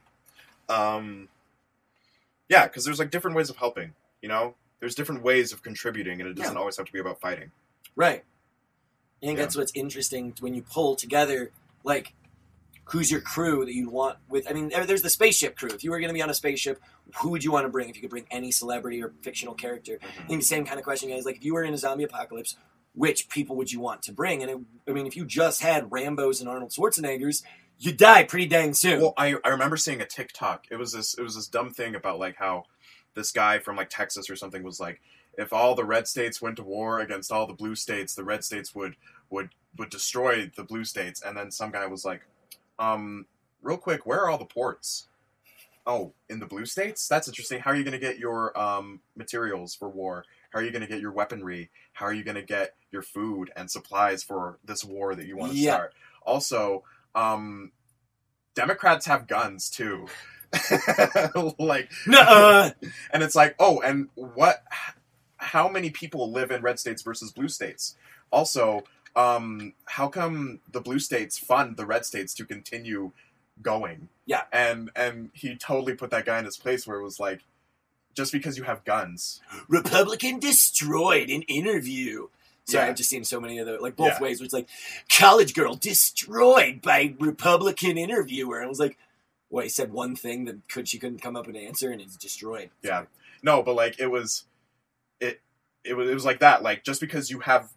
[0.68, 1.30] Um,
[2.50, 3.93] yeah, because there's like different ways of helping.
[4.22, 6.60] You know, there's different ways of contributing, and it doesn't Yeah.
[6.60, 7.52] always have to be about fighting.
[7.95, 8.26] Right.
[9.22, 9.45] I think Yeah.
[9.45, 11.52] that's what's interesting when you pull together
[11.86, 12.14] like
[12.89, 15.69] who's your crew that you'd want with I mean there's the spaceship crew.
[15.69, 16.81] If you were going to be on a spaceship,
[17.17, 19.93] who would you want to bring if you could bring any celebrity or fictional character?
[19.93, 20.23] Mm-hmm.
[20.23, 22.03] I think the same kind of question is like if you were in a zombie
[22.03, 22.55] apocalypse,
[22.93, 24.41] which people would you want to bring?
[24.41, 24.57] And it,
[24.89, 27.43] I mean, if you just had Rambo's and Arnold Schwarzeneggers,
[27.77, 29.01] you'd die pretty dang soon.
[29.01, 30.65] Well, I, I remember seeing a TikTok.
[30.69, 32.63] It was this it was this dumb thing about like how
[33.15, 35.01] this guy from like Texas or something was like,
[35.37, 38.43] if all the red states went to war against all the blue states, the red
[38.43, 38.95] states would
[39.29, 41.21] would would destroy the blue states.
[41.21, 42.21] And then some guy was like,
[42.80, 43.25] um,
[43.61, 45.07] real quick, where are all the ports?
[45.86, 47.07] Oh, in the blue states?
[47.07, 47.59] That's interesting.
[47.59, 50.23] How are you going to get your um, materials for war?
[50.51, 51.69] How are you going to get your weaponry?
[51.93, 55.36] How are you going to get your food and supplies for this war that you
[55.38, 55.73] want to Yeah.
[55.75, 55.93] start?
[56.23, 56.84] Also,
[57.15, 57.71] um,
[58.55, 60.07] Democrats have guns too.
[61.57, 62.71] like, Nuh-uh.
[63.13, 64.63] and it's like, oh, and what?
[65.38, 67.95] How many people live in red states versus blue states?
[68.32, 68.84] Also,
[69.16, 73.12] um, how come the blue states fund the red states to continue
[73.62, 74.10] going?
[74.26, 74.43] Yeah.
[74.53, 77.41] and and he totally put that guy in his place where it was like,
[78.14, 82.28] just because you have guns, Republican destroyed in interview.
[82.66, 82.89] Sorry, Yeah.
[82.91, 84.20] I've just seen so many of the like both Yeah.
[84.22, 84.39] ways.
[84.39, 84.68] Where it's like
[85.12, 88.57] college girl destroyed by Republican interviewer.
[88.57, 88.97] And I was like,
[89.49, 89.64] what?
[89.64, 92.16] He said one thing that could she couldn't come up with an answer, and it's
[92.16, 92.70] destroyed.
[92.84, 93.05] Yeah.
[93.41, 94.43] No, but like it was,
[95.20, 95.41] it
[95.84, 96.62] it was it was like that.
[96.62, 97.72] Like just because you have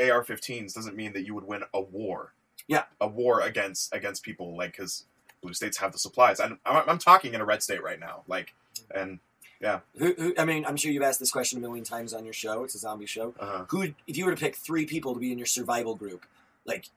[0.00, 2.32] AR-15s doesn't mean that you would win a war.
[2.68, 2.84] Yeah.
[3.00, 5.04] a war against against people like because
[5.42, 6.40] blue states have the supplies.
[6.40, 8.22] I'm I'm I'm talking in a red state right now.
[8.26, 8.54] Like
[8.94, 9.20] and
[9.60, 9.80] yeah.
[9.98, 12.34] Who, who, I mean, I'm sure you've asked this question a million times on your
[12.34, 12.64] show.
[12.64, 13.34] It's a zombie show.
[13.40, 16.26] uh, Who, if you were to pick three people to be in your survival group,
[16.66, 16.90] like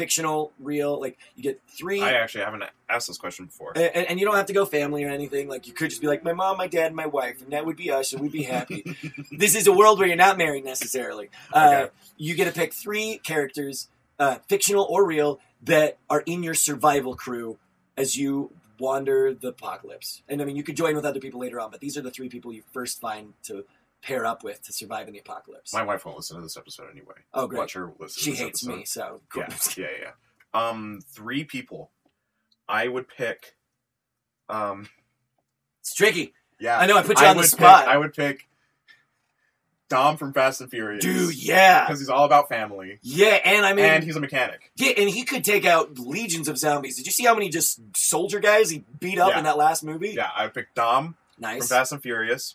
[0.00, 2.00] fictional, real, like you get three.
[2.00, 3.72] I actually haven't asked this question before.
[3.76, 5.46] and, and you don't have to go family or anything.
[5.46, 7.66] Like you could just be like my mom, my dad, and my wife, and that
[7.66, 8.96] would be us, and we'd be happy.
[9.32, 11.28] this is a world where you're not married necessarily.
[11.52, 11.90] Uh, Okay.
[12.16, 13.88] You get to pick three characters,
[14.18, 17.58] uh, fictional or real, that are in your survival crew
[17.96, 20.22] as you wander the apocalypse.
[20.28, 22.10] And I mean, you could join with other people later on, but these are the
[22.10, 23.64] three people you first find to
[24.02, 25.72] pair up with to survive in the apocalypse.
[25.74, 27.14] My wife won't listen to this episode anyway.
[27.34, 27.58] oh, great.
[27.58, 28.22] Watch her listen.
[28.22, 28.76] She hates episode.
[28.78, 29.44] me, so cool.
[29.48, 30.10] Yeah, yeah, yeah.
[30.68, 31.90] Um, three people.
[32.68, 33.56] I would pick.
[34.48, 34.88] Um,
[35.80, 36.32] it's tricky.
[36.58, 36.78] yeah.
[36.78, 37.84] I know I put you on the spot.
[37.84, 38.48] Pick, I would pick
[39.88, 41.84] Dom from Fast and Furious, Dude, yeah.
[41.84, 44.70] because he's all about family, Yeah, and I mean, and he's a mechanic.
[44.76, 46.96] Yeah, and he could take out legions of zombies.
[46.96, 49.38] Did you see how many just soldier guys he beat up Yeah.
[49.38, 50.10] in that last movie?
[50.10, 51.68] Yeah, I would pick Dom from Nice.
[51.68, 52.54] Fast and Furious.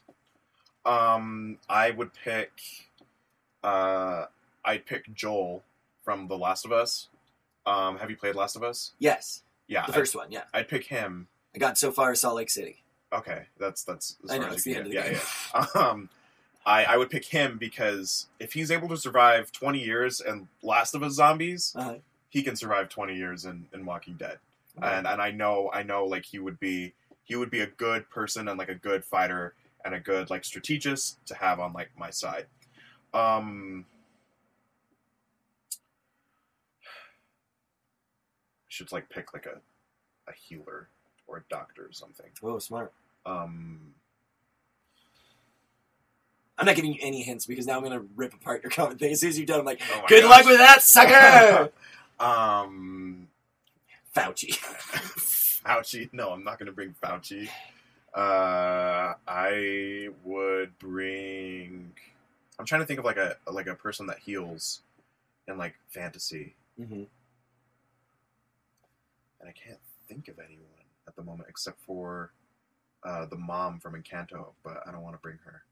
[0.85, 2.51] Um, I would pick.
[3.63, 4.25] Uh,
[4.63, 5.63] I'd pick Joel
[6.03, 7.07] from The Last of Us.
[7.65, 8.91] Um, have you played Last of Us?
[8.99, 10.31] Yes, Yeah, the I'd, first one.
[10.31, 11.27] Yeah, I'd pick him.
[11.55, 12.83] I got so far as Salt Lake City.
[13.11, 14.17] Okay, that's that's.
[14.29, 15.19] I know it's the end of the yeah, game.
[15.55, 15.65] yeah.
[15.75, 16.09] Um,
[16.65, 20.95] I, I would pick him because if he's able to survive 20 years and Last
[20.95, 21.95] of Us zombies, Uh-huh.
[22.29, 24.39] he can survive 20 years in, in Walking Dead.
[24.81, 28.09] And and I know I know like he would be he would be a good
[28.09, 29.53] person and like a good fighter
[29.85, 32.47] and a good like strategist to have on like my side.
[33.13, 33.85] Um
[38.63, 39.59] I should like pick like a
[40.29, 40.89] a healer
[41.27, 42.31] or a doctor or something.
[42.41, 42.91] Whoa, smart.
[43.25, 43.93] Um
[46.57, 49.11] I'm not giving you any hints because now I'm gonna rip apart your comment thing.
[49.11, 50.31] As soon as you're done, I'm like, oh good gosh.
[50.31, 51.71] luck with that, sucker!
[52.19, 53.27] um
[54.15, 54.57] Fauci.
[55.65, 56.09] Fauci.
[56.13, 57.49] No, I'm not going to bring Fauci.
[58.15, 61.91] Uh, I would bring.
[62.57, 64.81] I'm trying to think of like a like a person that heals
[65.47, 67.03] in like fantasy, hmm
[69.41, 70.65] and I can't think of anyone
[71.07, 72.31] at the moment except for
[73.05, 74.53] uh, the mom from Encanto.
[74.63, 75.63] But I don't want to bring her.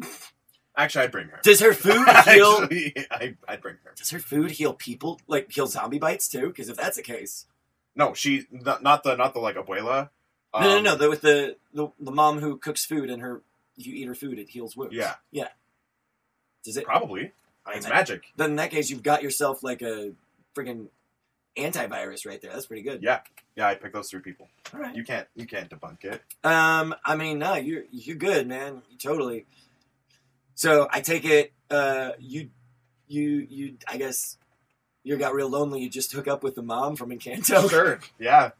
[0.76, 1.40] Actually, I'd bring her.
[1.42, 2.58] Does her food heal?
[2.62, 3.92] Actually, I, I'd bring her.
[3.96, 5.20] Does her food heal people?
[5.28, 6.48] Like heal zombie bites too?
[6.48, 7.46] Because if that's the case,
[7.94, 10.10] No, she not, not the not the like abuela.
[10.54, 10.96] no, no, Um, no.
[10.96, 13.42] The, with the, the the mom who cooks food and her,
[13.76, 14.94] if you eat her food, it heals wounds.
[14.94, 15.14] Yeah.
[15.30, 15.48] yeah.
[16.64, 16.84] Does it?
[16.84, 17.32] Probably.
[17.66, 18.24] I It's mean, magic.
[18.36, 20.12] Then in that case, you've got yourself like a
[20.56, 20.86] freaking
[21.56, 22.50] antivirus right there.
[22.52, 23.02] That's pretty good.
[23.02, 23.20] Yeah,
[23.56, 23.68] yeah.
[23.68, 24.48] I picked those three people.
[24.74, 24.94] All right.
[24.96, 26.22] You can't, you can't debunk it.
[26.44, 28.82] Um, I mean, no, you're you're good, man.
[28.90, 29.46] You totally.
[30.54, 32.50] So I take it, uh, you,
[33.08, 33.74] you, you.
[33.88, 34.36] I guess
[35.04, 35.80] you got real lonely.
[35.80, 37.68] You just hook up with the mom from Encanto.
[37.68, 38.00] Sure.
[38.18, 38.50] Yeah.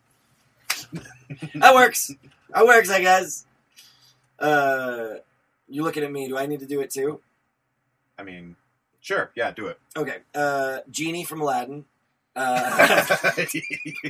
[1.55, 2.11] that works.
[2.55, 3.47] That works, I guess.
[4.39, 5.15] Uh,
[5.69, 6.29] you looking at me?
[6.29, 7.21] Do I need to do it too?
[8.19, 8.57] I mean,
[9.01, 9.31] sure.
[9.35, 9.79] Yeah, do it.
[9.97, 10.19] Okay.
[10.35, 11.85] Uh, Genie from Aladdin.
[12.35, 13.31] Uh,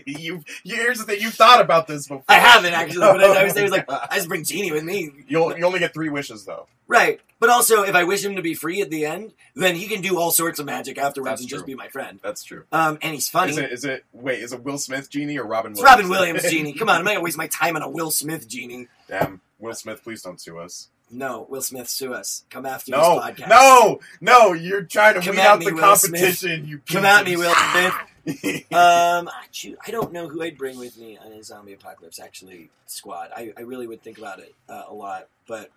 [0.06, 0.76] you, you.
[0.76, 1.20] Here's the thing.
[1.20, 2.24] You've thought about this before.
[2.28, 4.84] I haven't actually, but I, I was, I was like, I just bring Genie with
[4.84, 5.10] me.
[5.26, 6.66] You'll, you only get three wishes though.
[6.86, 7.20] Right.
[7.40, 10.00] But also, if I wish him to be free at the end, then he can
[10.02, 12.20] do all sorts of magic afterwards That's and just be my friend.
[12.22, 12.64] That's true.
[12.70, 13.52] Um, and he's funny.
[13.52, 13.72] Is it?
[13.72, 14.04] Is it?
[14.12, 14.40] Wait.
[14.40, 15.72] Is it Will Smith genie or Robin?
[15.72, 16.04] it's Williams?
[16.04, 16.72] Robin Williams genie.
[16.74, 18.88] Come on, I'm not gonna waste my time on a Will Smith genie.
[19.08, 19.40] Damn.
[19.58, 20.88] Will Smith, please don't sue us.
[21.10, 22.44] No, Will Smith, sue us.
[22.50, 23.48] Come after No, this podcast.
[23.50, 24.52] no, no!
[24.54, 26.20] You're trying to Come weed out me, the Will Smith.
[26.20, 26.64] competition.
[26.66, 27.92] You Come at me, Will Smith.
[28.72, 32.20] Um, I choo- I don't know who I'd bring with me on a zombie apocalypse.
[32.20, 33.30] Actually, squad.
[33.34, 35.70] I, I really would think about it uh, a lot, but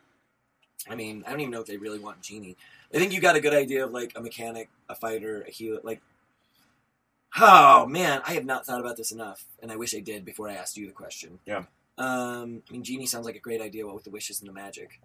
[0.89, 2.55] I mean, I don't even know if they really want Genie.
[2.93, 5.79] I think you got a good idea of like a mechanic, a fighter, a healer.
[5.83, 6.01] Like,
[7.37, 10.49] oh man, I have not thought about this enough, and I wish I did before
[10.49, 11.39] I asked you the question.
[11.45, 11.63] Yeah.
[11.97, 13.85] Um, I mean, Genie sounds like a great idea.
[13.85, 14.99] What with the wishes and the magic,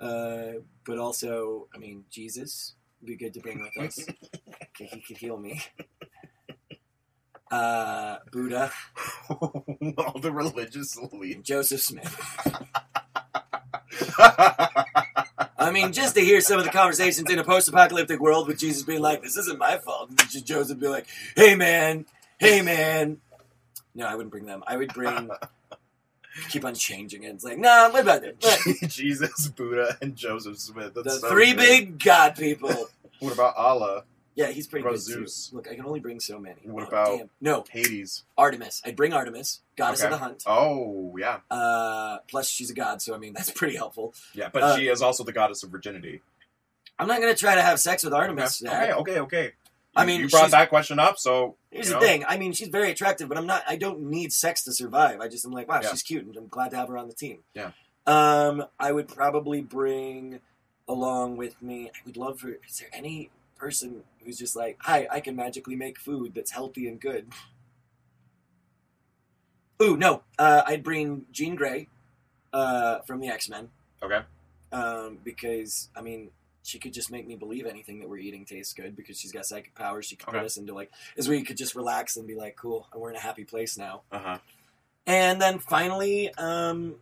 [0.00, 4.06] uh, but also, I mean, Jesus would be good to bring with us.
[4.78, 5.62] he could heal me.
[7.50, 8.72] Uh, Buddha,
[9.30, 11.42] All the religious leaders.
[11.44, 12.20] Joseph Smith.
[15.58, 18.82] I mean, just to hear some of the conversations in a post-apocalyptic world with Jesus
[18.82, 22.06] being like, "This isn't my fault," and just Joseph be like, "Hey man,
[22.38, 23.18] hey man."
[23.94, 24.62] No, I wouldn't bring them.
[24.66, 25.30] I would bring.
[26.50, 27.28] Keep on changing it.
[27.28, 28.38] It's like, nah, what about that?
[28.90, 30.92] Jesus, Buddha, and Joseph Smith.
[30.94, 31.56] That's The so three good.
[31.56, 32.90] big God people.
[33.20, 34.04] What about Allah?
[34.36, 35.12] Yeah, he's pretty What good too.
[35.26, 35.50] Zeus?
[35.52, 36.60] Look, I can only bring so many.
[36.64, 38.22] What about- no Hades.
[38.36, 38.82] Artemis?
[38.84, 40.06] I'd bring Artemis, goddess Okay.
[40.12, 40.42] of the hunt.
[40.46, 41.40] Oh, yeah.
[41.50, 44.14] Uh, plus, she's a god, so I mean that's pretty helpful.
[44.34, 46.22] Yeah, but Uh, she is also the goddess of virginity.
[46.98, 48.62] I'm not gonna try to have sex with Artemis.
[48.64, 49.52] Okay, okay, okay.
[49.96, 52.24] I You- mean, you brought she's- that question up, so Here's you the know, thing.
[52.28, 53.62] I mean, she's very attractive, but I'm not.
[53.66, 55.20] I don't need sex to survive.
[55.22, 55.90] I just am like, wow, Yeah.
[55.90, 57.38] she's cute, and I'm glad to have her on the team.
[57.54, 57.70] Yeah.
[58.06, 60.40] Um, I would probably bring
[60.86, 61.88] along with me.
[61.88, 62.50] I would love for.
[62.68, 66.86] Is there any person who's just like, hi, I can magically make food that's healthy
[66.88, 67.28] and good?
[69.82, 70.22] Ooh, no.
[70.38, 71.88] Uh, I'd bring Jean Grey
[72.52, 73.68] uh, from the X Men.
[74.02, 74.20] Okay.
[74.72, 76.30] Um, because I mean,
[76.62, 79.44] she could just make me believe anything that we're eating tastes good because she's got
[79.46, 80.06] psychic powers.
[80.06, 80.44] She could put Okay.
[80.46, 83.10] us into like is where you could just relax and be like, cool, and we're
[83.10, 84.02] in a happy place now.
[84.10, 84.38] Uh huh.
[85.06, 86.96] And then finally, um,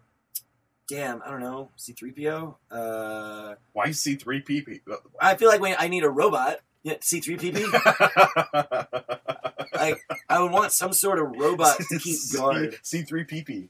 [0.88, 2.54] damn, I don't know, C3PO.
[2.70, 4.80] Uh, Why C three PP?
[5.20, 7.74] I feel like when I need a robot, yeah, C3PO.
[9.74, 9.96] I
[10.28, 12.78] I would want some sort of robot to keep guard.
[12.82, 13.68] C three PP.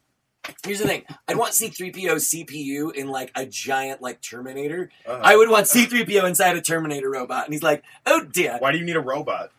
[0.62, 4.90] Here's the thing: I'd want C3PO CPU in like a giant like Terminator.
[5.06, 5.20] Uh-huh.
[5.22, 8.78] I would want C3PO inside a Terminator robot, and he's like, "Oh dear." Why do
[8.78, 9.52] you need a robot?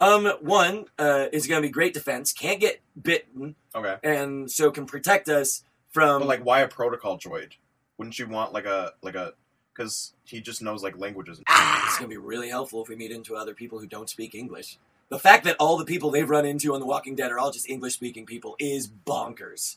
[0.00, 4.70] Um, one uh, is going to be great defense, can't get bitten, Okay, and so
[4.70, 7.52] can protect us from but like, why a protocol droid?
[7.98, 9.34] Wouldn't you want like a like a?
[9.80, 11.40] Because he just knows like languages.
[11.48, 14.76] It's to be really helpful if we meet into other people who don't speak English.
[15.08, 17.50] The fact that all the people they've run into on The Walking Dead are all
[17.50, 19.76] just English speaking people is bonkers.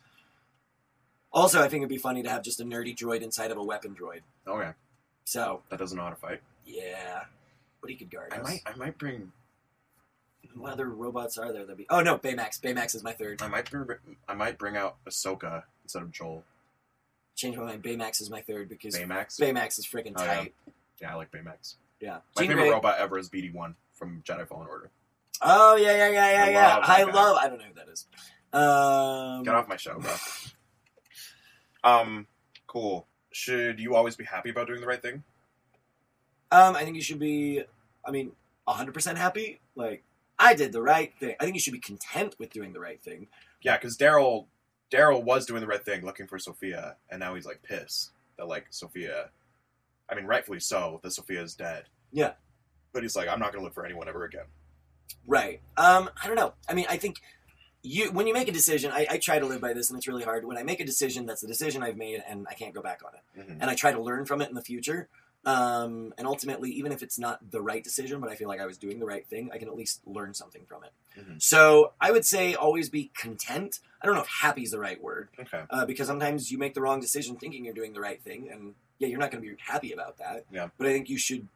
[1.32, 3.64] Also, I think it'd be funny to have just a nerdy droid inside of a
[3.64, 4.20] weapon droid.
[4.46, 4.72] Oh, okay,
[5.24, 6.42] So that doesn't know how to fight.
[6.66, 7.22] yeah,
[7.80, 8.44] but he could guard I us.
[8.44, 9.32] might, I might bring,
[10.54, 11.66] What other robots are there?
[11.66, 11.86] That be?
[11.90, 12.60] Oh no, Baymax.
[12.60, 13.42] Baymax is my third.
[13.42, 13.88] I might, bring,
[14.28, 16.44] I might bring out Ahsoka instead of Joel.
[17.36, 17.84] Change my mind.
[17.84, 19.40] Baymax is my third because Baymax.
[19.40, 20.36] Baymax is freaking Oh, yeah.
[20.36, 20.56] tight.
[21.02, 21.76] yeah, I like Baymax.
[22.00, 22.20] Yeah.
[22.36, 24.92] My Jean favorite Grey- robot ever is BD One from Jedi Fallen Order.
[25.42, 26.76] Oh yeah, yeah, yeah, yeah, I yeah.
[26.76, 27.12] love I guy.
[27.12, 27.38] love.
[27.38, 28.06] I don't know who that is.
[28.54, 30.14] Um, Get off my show, bro.
[31.84, 32.28] um,
[32.68, 33.08] cool.
[33.32, 35.24] Should you always be happy about doing the right thing?
[36.52, 37.64] Um, I think you should be.
[38.06, 38.32] I mean,
[38.68, 39.60] hundred percent happy.
[39.76, 40.04] Like
[40.38, 41.36] I did the right thing.
[41.40, 43.28] I think you should be content with doing the right thing.
[43.64, 44.46] Yeah, because Daryl,
[44.94, 48.48] Daryl was doing the right thing, looking for Sophia, and now he's like pissed that
[48.48, 49.30] like Sophia.
[50.10, 51.86] I mean, rightfully so that Sophia is dead.
[52.12, 52.34] Yeah.
[52.94, 54.46] But he's like, I'm not gonna look for anyone ever again.
[55.26, 55.62] Right.
[55.78, 56.54] Um, I don't know.
[56.70, 57.22] I mean, I think
[57.82, 60.08] you when you make a decision, I, I try to live by this, and it's
[60.08, 60.46] really hard.
[60.46, 63.02] When I make a decision, that's the decision I've made, and I can't go back
[63.04, 63.48] on it.
[63.50, 63.58] Mhm.
[63.62, 65.10] And I try to learn from it in the future.
[65.46, 68.66] Um, and ultimately, even if it's not the right decision, but I feel like I
[68.66, 70.92] was doing the right thing, I can at least learn something from it.
[71.20, 71.42] Mhm.
[71.42, 73.80] So I would say always be content.
[74.02, 75.64] I don't know if happy is the right word, Okay.
[75.70, 78.76] uh, because sometimes you make the wrong decision thinking you're doing the right thing, and
[79.00, 80.46] yeah, you're not going to be happy about that.
[80.50, 80.70] Yeah.
[80.78, 81.48] But I think you should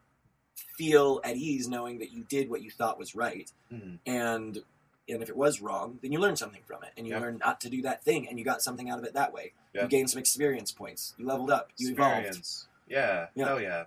[0.78, 4.00] feel at ease knowing that you did what you thought was right, Mhm.
[4.06, 4.64] and
[5.10, 7.22] and if it was wrong, then you learn something from it, and you Yeah.
[7.22, 9.54] learn not to do that thing, and you got something out of it that way.
[9.74, 9.84] Yeah.
[9.84, 11.14] You gained some experience points.
[11.18, 11.72] You leveled up.
[11.78, 12.46] You evolved.
[12.88, 13.46] Yeah, Yeah.
[13.48, 13.84] Hell yeah.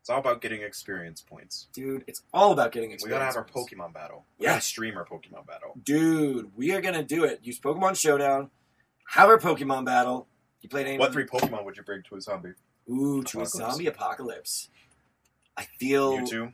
[0.00, 1.66] It's all about getting experience points.
[1.72, 3.04] Dude, it's all about getting experience.
[3.04, 3.72] We gotta have our points.
[3.74, 4.24] Pokemon battle.
[4.38, 4.52] We Yeah.
[4.52, 5.72] gotta stream our Pokemon battle.
[5.82, 7.40] Dude, we are gonna do it.
[7.42, 8.50] Use Pokemon Showdown.
[9.08, 10.28] Have our Pokemon battle.
[10.60, 10.98] You played any?
[10.98, 12.54] What three Pokemon would you bring to a zombie?
[12.88, 13.52] Ooh, to a Apocalypse.
[13.52, 14.68] zombie apocalypse.
[15.56, 16.52] I feel You Mewtwo.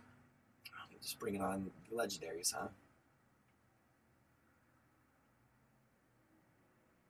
[1.02, 2.68] just bringing on the legendaries, huh?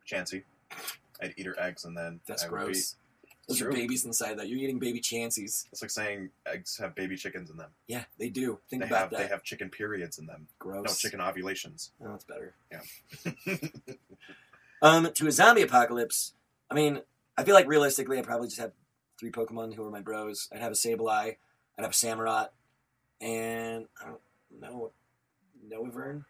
[0.08, 0.42] Chansey.
[1.20, 2.96] I'd eat her eggs and then That's I gross.
[3.52, 4.48] Those are babies inside that.
[4.48, 5.66] You're eating baby chansies.
[5.72, 7.70] it's like saying eggs have baby chickens in them.
[7.86, 8.58] Yeah, they do.
[8.70, 9.18] Think They about have that.
[9.18, 10.48] they have chicken periods in them.
[10.58, 10.84] Gross.
[10.86, 11.90] No chicken ovulations.
[12.04, 12.54] Oh, that's better.
[12.70, 13.54] Yeah.
[14.82, 16.32] Um, to a zombie apocalypse,
[16.68, 17.02] I mean,
[17.38, 18.72] I feel like realistically, I'd probably just have
[19.20, 20.48] three Pokemon who are my bros.
[20.52, 21.36] I'd have a Sableye,
[21.78, 22.48] I'd have a Samurott,
[23.20, 24.20] and I don't
[24.60, 24.90] know,
[25.72, 26.24] Noivern.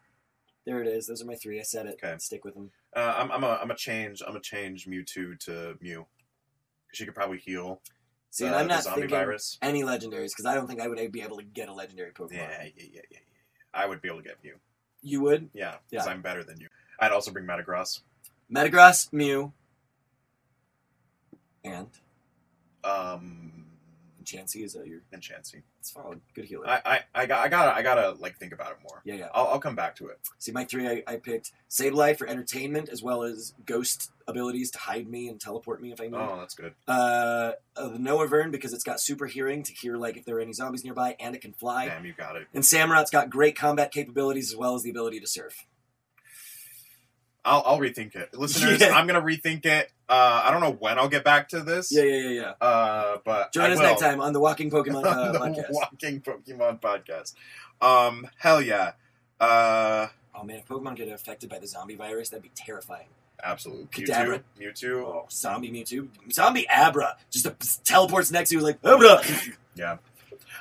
[0.66, 1.06] There it is.
[1.06, 1.60] Those are my three.
[1.60, 1.98] I said it.
[2.04, 2.14] Okay.
[2.18, 2.72] Stick with them.
[2.94, 6.04] Uh, I'm I'm a I'm a change I'm a change Mewtwo to Mew.
[6.92, 7.80] She could probably heal
[8.30, 9.58] See, the, I'm not zombie thinking virus.
[9.60, 12.32] any legendaries because I don't think I would be able to get a legendary Pokemon.
[12.32, 13.18] Yeah, yeah, yeah, yeah, yeah.
[13.74, 14.54] I would be able to get Mew.
[15.02, 15.50] You would?
[15.52, 16.12] Yeah, because Yeah.
[16.12, 16.68] I'm better than you.
[17.00, 18.00] I'd also bring Metagross.
[18.54, 19.52] Metagross, Mew,
[21.64, 21.88] and
[22.84, 23.61] Um,
[24.24, 25.00] Chansey is that your?
[25.12, 25.62] and Chansey.
[25.80, 26.20] It's solid.
[26.34, 26.68] Good healer.
[26.68, 29.00] I, I, I got I gotta I gotta like think about it more.
[29.04, 29.28] yeah, yeah.
[29.34, 30.18] I'll, I'll come back to it.
[30.38, 34.78] See, my three, I, I picked Sableye for entertainment as well as ghost abilities to
[34.78, 36.14] hide me and teleport me if I need.
[36.14, 36.74] Oh, that's good.
[36.86, 40.40] Uh, uh, the Noivern because it's got super hearing to hear like if there are
[40.40, 41.86] any zombies nearby and it can fly.
[41.88, 42.46] Damn, you got it.
[42.54, 45.66] And Samurott's got great combat capabilities as well as the ability to surf.
[47.44, 48.80] I'll I'll rethink it, listeners.
[48.80, 48.94] Yeah.
[48.96, 49.90] I'm gonna rethink it.
[50.08, 51.90] Uh, I don't know when I'll get back to this.
[51.90, 52.28] Yeah, yeah, yeah,
[52.60, 52.66] yeah.
[52.66, 53.86] Uh, but Join I us will.
[53.86, 55.66] next time on the Walking Pokemon uh, the podcast.
[55.70, 57.34] Walking Pokemon podcast.
[57.80, 58.92] Um, hell yeah.
[59.40, 63.06] Uh, Oh man, if Pokemon get affected by the zombie virus, that'd be terrifying.
[63.44, 63.86] absolutely.
[64.04, 64.42] Kadabra.
[64.58, 64.72] Mewtwo.
[64.72, 65.02] Mewtwo.
[65.04, 69.22] Oh, zombie Mewtwo, zombie Abra, just a, teleports next to you like Abra.
[69.74, 69.96] Yeah.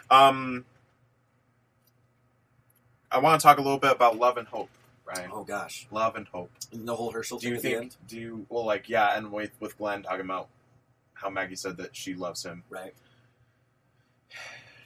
[0.09, 0.65] Um,
[3.11, 4.69] I want to talk a little bit about love and hope,
[5.05, 5.29] Ryan.
[5.33, 6.51] oh gosh, Love and hope.
[6.71, 7.81] the whole Hershel Do thing you at the think?
[7.81, 10.47] end, Do you well, like, yeah, and with with Glenn talking about
[11.13, 12.63] how Maggie said that she loves him.
[12.69, 12.93] right?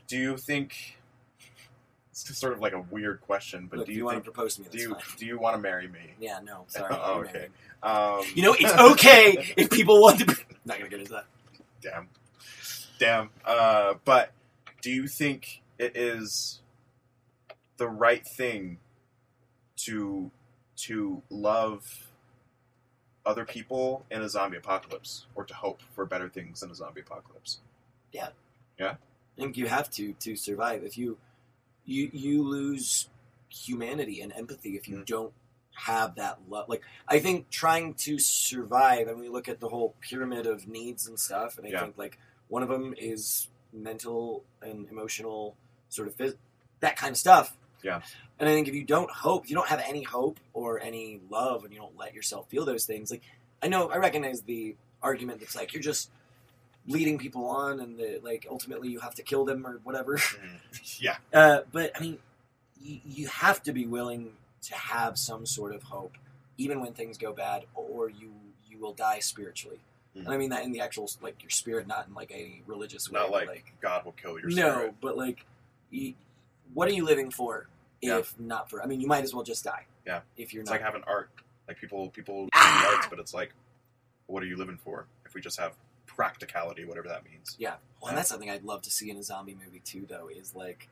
[0.08, 0.98] Do you think?
[2.12, 4.26] It's sort of like a weird question, but Look, do you, you want think?
[4.26, 5.04] to propose to me, Do you fine.
[5.18, 6.14] do you want to marry me?
[6.20, 6.96] Yeah, no, sorry.
[6.98, 7.48] Oh, okay.
[7.84, 10.26] Um, You know, it's okay if people want to.
[10.26, 10.34] Be...
[10.66, 11.26] Not gonna get into that.
[11.82, 12.08] damn,
[13.00, 13.30] damn.
[13.44, 14.32] Uh, but
[14.82, 16.62] do you think it is
[17.78, 18.78] the right thing
[19.78, 20.32] to
[20.78, 22.10] to love
[23.26, 27.02] other people in a zombie apocalypse, or to hope for better things in a zombie
[27.02, 27.60] apocalypse?
[28.12, 28.30] Yeah.
[28.80, 28.96] Yeah.
[29.38, 30.84] I think you have to to survive.
[30.84, 31.18] If you
[31.86, 33.10] you you lose
[33.50, 35.06] humanity and empathy if you Mm.
[35.06, 35.34] don't
[35.74, 36.70] have that love.
[36.70, 41.08] Like I think trying to survive, and we look at the whole pyramid of needs
[41.08, 41.82] and stuff, and I Yeah.
[41.82, 42.18] think like
[42.48, 45.58] one of them is mental and emotional
[45.90, 46.38] sort of phys-
[46.80, 47.58] that kind of stuff.
[47.84, 48.02] Yeah.
[48.40, 51.64] And I think if you don't hope, you don't have any hope or any love,
[51.64, 53.22] and you don't let yourself feel those things, like
[53.62, 56.10] I know I recognize the argument that's like you're just
[56.88, 60.20] leading people on, and the, like ultimately you have to kill them or whatever.
[61.00, 62.18] yeah, Uh, but I mean,
[62.82, 64.32] you, you have to be willing
[64.64, 66.18] to have some sort of hope,
[66.58, 68.32] even when things go bad, or you
[68.70, 69.80] you will die spiritually.
[70.16, 70.26] Mm.
[70.26, 73.10] And I mean that in the actual like your spirit, not in like a religious
[73.10, 73.20] way.
[73.20, 74.96] Not but, like, God will kill your no, spirit.
[75.02, 75.46] but like,
[75.90, 76.14] you,
[76.74, 77.68] what are you living for?
[78.02, 78.18] Yeah.
[78.20, 79.86] If not for, I mean, you might as well just die.
[80.06, 80.22] Yeah.
[80.38, 81.30] If you're It's not, like having art.
[81.68, 82.94] Like people, people Ah!
[82.96, 83.54] arts, but it's like,
[84.28, 85.08] what are you living for?
[85.26, 85.74] If we just have
[86.06, 87.56] practicality, whatever that means.
[87.60, 87.76] Yeah.
[88.02, 90.54] Well, and that's something I'd love to see in a zombie movie too, though, is
[90.56, 90.90] like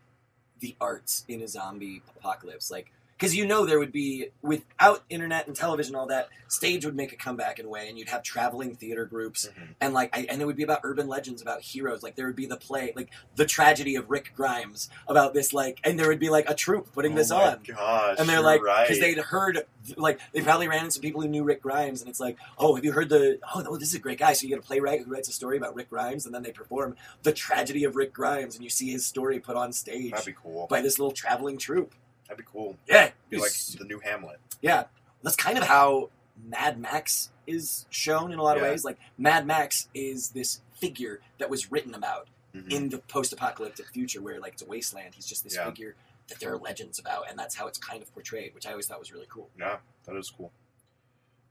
[0.60, 2.72] the arts in a zombie apocalypse.
[2.72, 2.92] Like,
[3.24, 6.96] because you know there would be without internet and television, and all that stage would
[6.96, 9.76] make a comeback in a way, and you'd have traveling theater groups, Mhm.
[9.82, 12.04] and like, I, and it would be about urban legends, about heroes.
[12.04, 15.80] Like there would be the play, like the tragedy of Rick Grimes, about this, like,
[15.84, 17.60] and there would be like a troupe putting oh this my on.
[17.66, 18.88] Gosh, And they're like, right.
[18.88, 19.66] because they'd heard,
[19.98, 22.84] like, they probably ran into people who knew Rick Grimes, and it's like, oh, have
[22.86, 23.40] you heard the?
[23.56, 24.34] Oh no, this is a great guy.
[24.34, 26.52] So you get a playwright who writes a story about Rick Grimes, and then they
[26.52, 30.26] perform the tragedy of Rick Grimes, and you see his story put on stage That'd
[30.28, 30.68] be cool.
[30.68, 31.94] by this little traveling troupe.
[32.28, 32.78] That'd be cool.
[32.88, 34.40] Yeah, Be like the new Hamlet.
[34.62, 34.86] yeah,
[35.22, 36.10] that's kind of how
[36.44, 38.70] Mad Max is shown in a lot of Yeah.
[38.70, 38.84] ways.
[38.86, 42.72] Like Mad Max is this figure that was written about Mhm.
[42.72, 45.16] in the post-apocalyptic future, where like it's a wasteland.
[45.16, 45.66] He's just this Yeah.
[45.66, 45.96] figure
[46.30, 48.88] that there are legends about, and that's how it's kind of portrayed, which I always
[48.88, 49.50] thought was really cool.
[49.60, 50.52] Yeah, that is cool.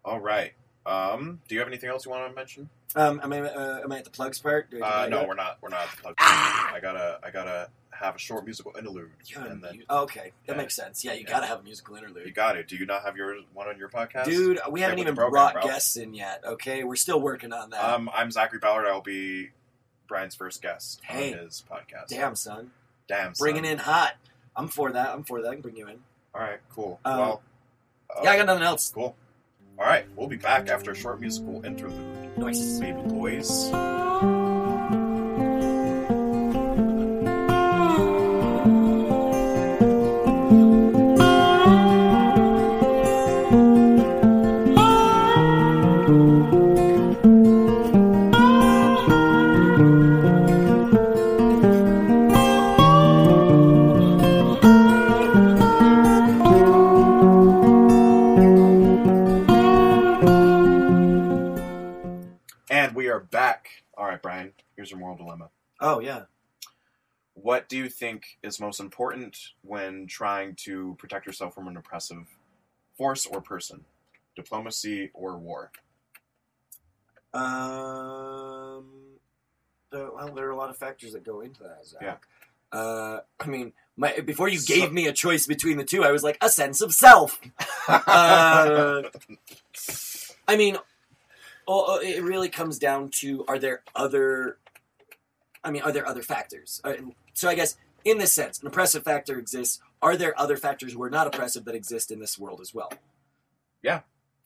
[0.05, 0.55] All right.
[0.85, 2.69] Um, do you have anything else you want to mention?
[2.97, 4.71] Um, am I uh, am I at the plugs part?
[4.71, 5.59] Do I- do Uh, no, we're not.
[5.61, 5.83] We're not.
[5.89, 6.15] At the plug.
[6.19, 6.73] Ah!
[6.75, 7.21] I gotta.
[7.23, 10.59] I gotta have a short musical interlude, Yeah, and then you- okay, that Yeah.
[10.63, 11.05] makes sense.
[11.05, 11.31] Yeah, you Yeah.
[11.31, 12.27] gotta have a musical interlude.
[12.27, 12.67] you got it.
[12.69, 15.63] Do you not have your one on your podcast, Dude, we haven't even brought bro.
[15.63, 16.43] guests in yet.
[16.45, 17.85] Okay, we're still working on that.
[17.85, 18.87] Um, I'm Zachary Ballard.
[18.87, 19.51] I'll be
[20.09, 21.33] Brian's first guest Hey.
[21.35, 22.09] on his podcast.
[22.09, 22.73] Damn, son,
[23.09, 23.35] Damn.
[23.35, 23.45] son.
[23.45, 24.15] bringing in hot.
[24.57, 25.11] I'm for that.
[25.11, 25.49] I'm for that.
[25.51, 26.03] I can bring you in.
[26.35, 26.61] All right.
[26.71, 26.99] Cool.
[27.05, 27.43] Um, well.
[28.15, 28.91] uh, yeah, I got nothing else.
[28.91, 29.17] Cool.
[29.79, 30.07] All right.
[30.17, 32.37] We'll be back after a short musical interlude.
[32.39, 32.79] Nice.
[32.79, 33.71] Baby boys.
[67.53, 72.27] What do you think is most important when trying to protect yourself from an oppressive
[72.97, 73.85] force or person?
[74.35, 75.71] Diplomacy or war?
[77.35, 78.87] Um.
[79.93, 81.85] well, there are a lot of factors that go into that.
[81.85, 82.01] Zach.
[82.01, 82.17] Yeah.
[82.73, 86.11] Uh, I mean, my before you So- gave me a choice between the two, I
[86.11, 87.39] was like a sense of self.
[87.87, 89.03] Uh,
[90.49, 90.77] I mean,
[91.69, 94.57] oh, oh, it really comes down to are there other?
[95.63, 96.81] I mean, are there other factors?
[97.35, 99.81] So I guess in this sense, an oppressive factor exists.
[100.01, 102.93] Are there other factors who are not oppressive that exist in this world as well?
[103.83, 104.01] Yeah.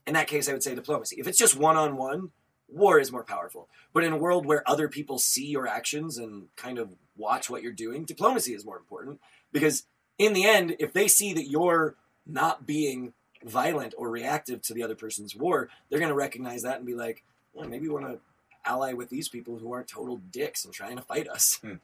[0.07, 1.16] In that case, I would say diplomacy.
[1.18, 2.30] If it's just one on one,
[2.68, 3.68] war is more powerful.
[3.93, 7.62] But in a world where other people see your actions and kind of watch what
[7.62, 9.20] you're doing, diplomacy is more important
[9.53, 9.84] because
[10.18, 13.14] in the end, if they see that you're not being
[13.45, 16.95] violent or reactive to the other person's war, they're going to recognize that and be
[16.95, 17.22] like,
[17.53, 18.20] well, maybe we want to
[18.64, 21.59] ally with these people who aren't total dicks and trying to fight us.
[21.62, 21.74] Hmm.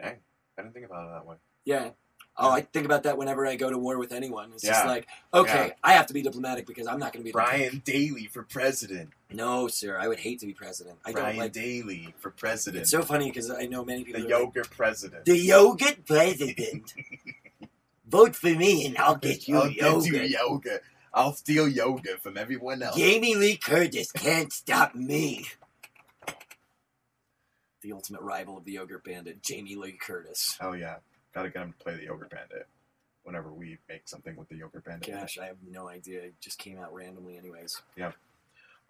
[0.00, 0.16] Dang.
[0.58, 1.36] I didn't think about it that way.
[1.64, 1.90] Yeah.
[2.36, 4.52] Oh, I think about that whenever I go to war with anyone.
[4.54, 4.88] It's just Yeah.
[4.90, 5.72] like, okay, Yeah.
[5.84, 8.44] I have to be diplomatic because I'm not going to be the Brian Daly for
[8.44, 9.10] president.
[9.30, 10.98] No, sir, I would hate to be president.
[11.04, 11.52] I Brian don't like.
[11.52, 12.82] Daly for president.
[12.82, 14.22] It's so funny because I know many people.
[14.22, 15.24] the are like, yogurt president.
[15.26, 16.94] the yogurt president.
[18.06, 20.82] Vote for me and I'll get you I'll get you yogurt.
[21.12, 22.96] I'll steal yogurt from everyone else.
[22.96, 25.46] Jamie Lee Curtis can't stop me.
[27.82, 30.56] The ultimate rival of the yogurt bandit, Jamie Lee Curtis.
[30.60, 30.96] Hell yeah.
[31.34, 32.66] Gotta get him to play the yogurt bandit
[33.22, 35.10] whenever we make something with the yogurt bandit.
[35.12, 36.20] Gosh, I have no idea.
[36.22, 37.80] It just came out randomly, anyways.
[37.96, 38.12] Yeah.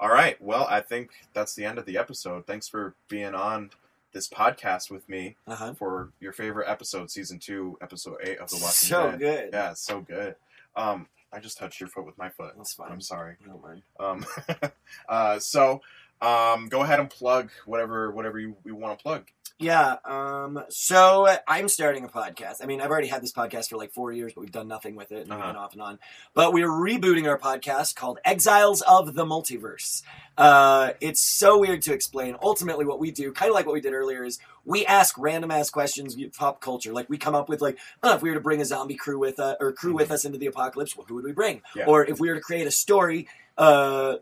[0.01, 0.41] All right.
[0.43, 2.47] Well, I think that's the end of the episode.
[2.47, 3.71] Thanks for being on
[4.13, 5.75] this podcast with me Uh huh.
[5.75, 9.19] for your favorite episode, season two, episode eight of The Walking So Dead.
[9.21, 9.51] good.
[9.53, 10.35] Yeah, so good.
[10.75, 12.55] Um, I just touched your foot with my foot.
[12.57, 12.91] That's fine.
[12.91, 13.37] I'm sorry.
[13.45, 13.83] I don't mind.
[14.01, 14.27] Um,
[15.09, 15.81] uh, so
[16.23, 19.29] um, go ahead and plug whatever whatever you, you want to plug.
[19.59, 19.97] Yeah.
[20.07, 20.65] Um.
[20.71, 22.63] So I'm starting a podcast.
[22.63, 24.97] I mean, I've already had this podcast for like four years, but we've done nothing
[24.97, 25.49] with it, and Uh-huh.
[25.49, 25.99] been off and on.
[26.33, 30.03] But we're rebooting our podcast called Exiles of the Multiverse.
[30.39, 32.37] Uh, it's so weird to explain.
[32.43, 35.51] Ultimately, what we do, kind of like what we did earlier, is we ask random
[35.51, 36.95] ass questions of pop culture.
[36.95, 39.19] Like we come up with like, oh, if we were to bring a zombie crew
[39.19, 41.57] with us or crew with us into the apocalypse, well, who would we bring?
[41.59, 41.81] Mm-hmm.
[41.81, 41.85] Yeah.
[41.87, 43.29] Or if we were to create a story.
[43.59, 44.15] Uh,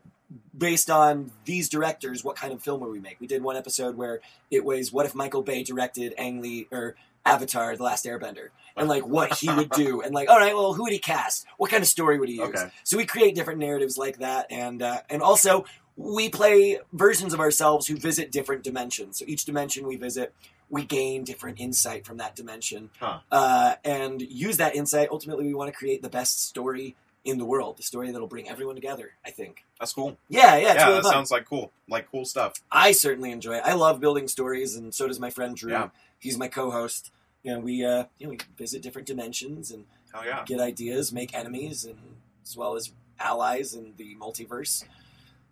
[0.56, 3.20] based on these directors, what kind of film would we make?
[3.20, 4.20] We did one episode where
[4.50, 8.88] it was what if Michael Bay directed Ang Lee or Avatar: The Last Airbender, and
[8.88, 11.46] like what he would do, and like, all right, well, who would he cast?
[11.56, 12.48] What kind of story would he use?
[12.48, 12.70] Okay.
[12.84, 15.64] So we create different narratives like that, and uh, and also
[15.96, 19.18] we play versions of ourselves who visit different dimensions.
[19.18, 20.32] So each dimension we visit,
[20.70, 23.18] we gain different insight from that dimension, Huh.
[23.32, 25.08] uh, and use that insight.
[25.10, 28.48] Ultimately, we want to create the best story in the world, the story that'll bring
[28.48, 29.12] everyone together.
[29.24, 29.64] I think.
[29.78, 30.16] That's cool.
[30.28, 31.12] Yeah, yeah, yeah, really that fun.
[31.12, 31.72] sounds like cool.
[31.88, 32.54] Like cool stuff.
[32.70, 33.62] I certainly enjoy it.
[33.64, 35.72] I love building stories, and so does my friend Drew.
[35.72, 35.88] Yeah.
[36.18, 37.10] He's my co-host.
[37.42, 40.44] You know, we uh, you know we visit different dimensions and Hell yeah.
[40.46, 41.98] get ideas, make enemies, and
[42.42, 44.84] as well as allies in the multiverse.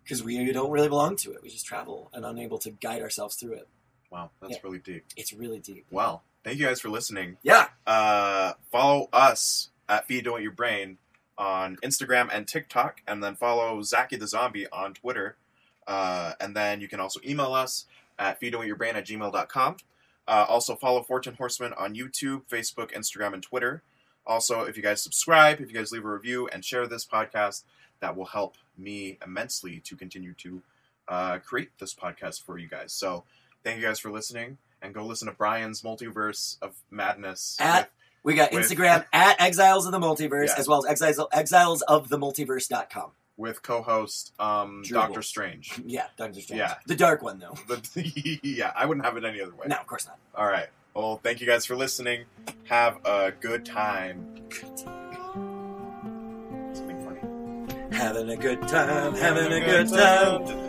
[0.03, 1.43] Because we don't really belong to it.
[1.43, 3.67] We just travel and unable to guide ourselves through it.
[4.09, 4.59] Wow, that's Yeah.
[4.63, 5.03] really deep.
[5.17, 5.85] It's really deep.
[5.91, 6.21] Wow.
[6.45, 7.35] Thank you guys for listening.
[7.43, 7.67] Yeah.
[7.85, 10.97] Uh, follow us at Feed Don't Your Brain
[11.37, 15.35] on Instagram and TikTok, and then follow Zachy the Zombie on Twitter.
[15.85, 17.85] Uh, and then you can also email us
[18.19, 19.77] at feeddon'teatyourbrain at gmail.com.
[20.27, 23.81] Uh, also follow Fortune Horseman on YouTube, Facebook, Instagram, and Twitter.
[24.25, 27.63] Also, if you guys subscribe, if you guys leave a review and share this podcast,
[28.01, 30.61] that will help me immensely to continue to
[31.07, 32.91] uh, create this podcast for you guys.
[32.91, 33.23] So
[33.63, 37.55] thank you guys for listening, and go listen to Brian's Multiverse of Madness.
[37.61, 37.89] At-
[38.23, 40.55] We got With- Instagram at Exiles of the Multiverse, Yeah.
[40.57, 43.11] as well as exiles, exiles of the multiverse.com.
[43.37, 45.79] with co-host um, Doctor Strange.
[45.85, 46.59] Yeah, Doctor Strange.
[46.59, 46.75] Yeah.
[46.87, 47.55] The dark one, though.
[47.67, 49.67] The, yeah, I wouldn't have it any other way.
[49.67, 50.17] No, of course not.
[50.35, 50.67] All right.
[50.93, 52.25] Well, thank you guys for listening.
[52.65, 54.35] Have a good time.
[56.73, 57.95] Something funny.
[57.95, 60.66] Having a good time, having a good time.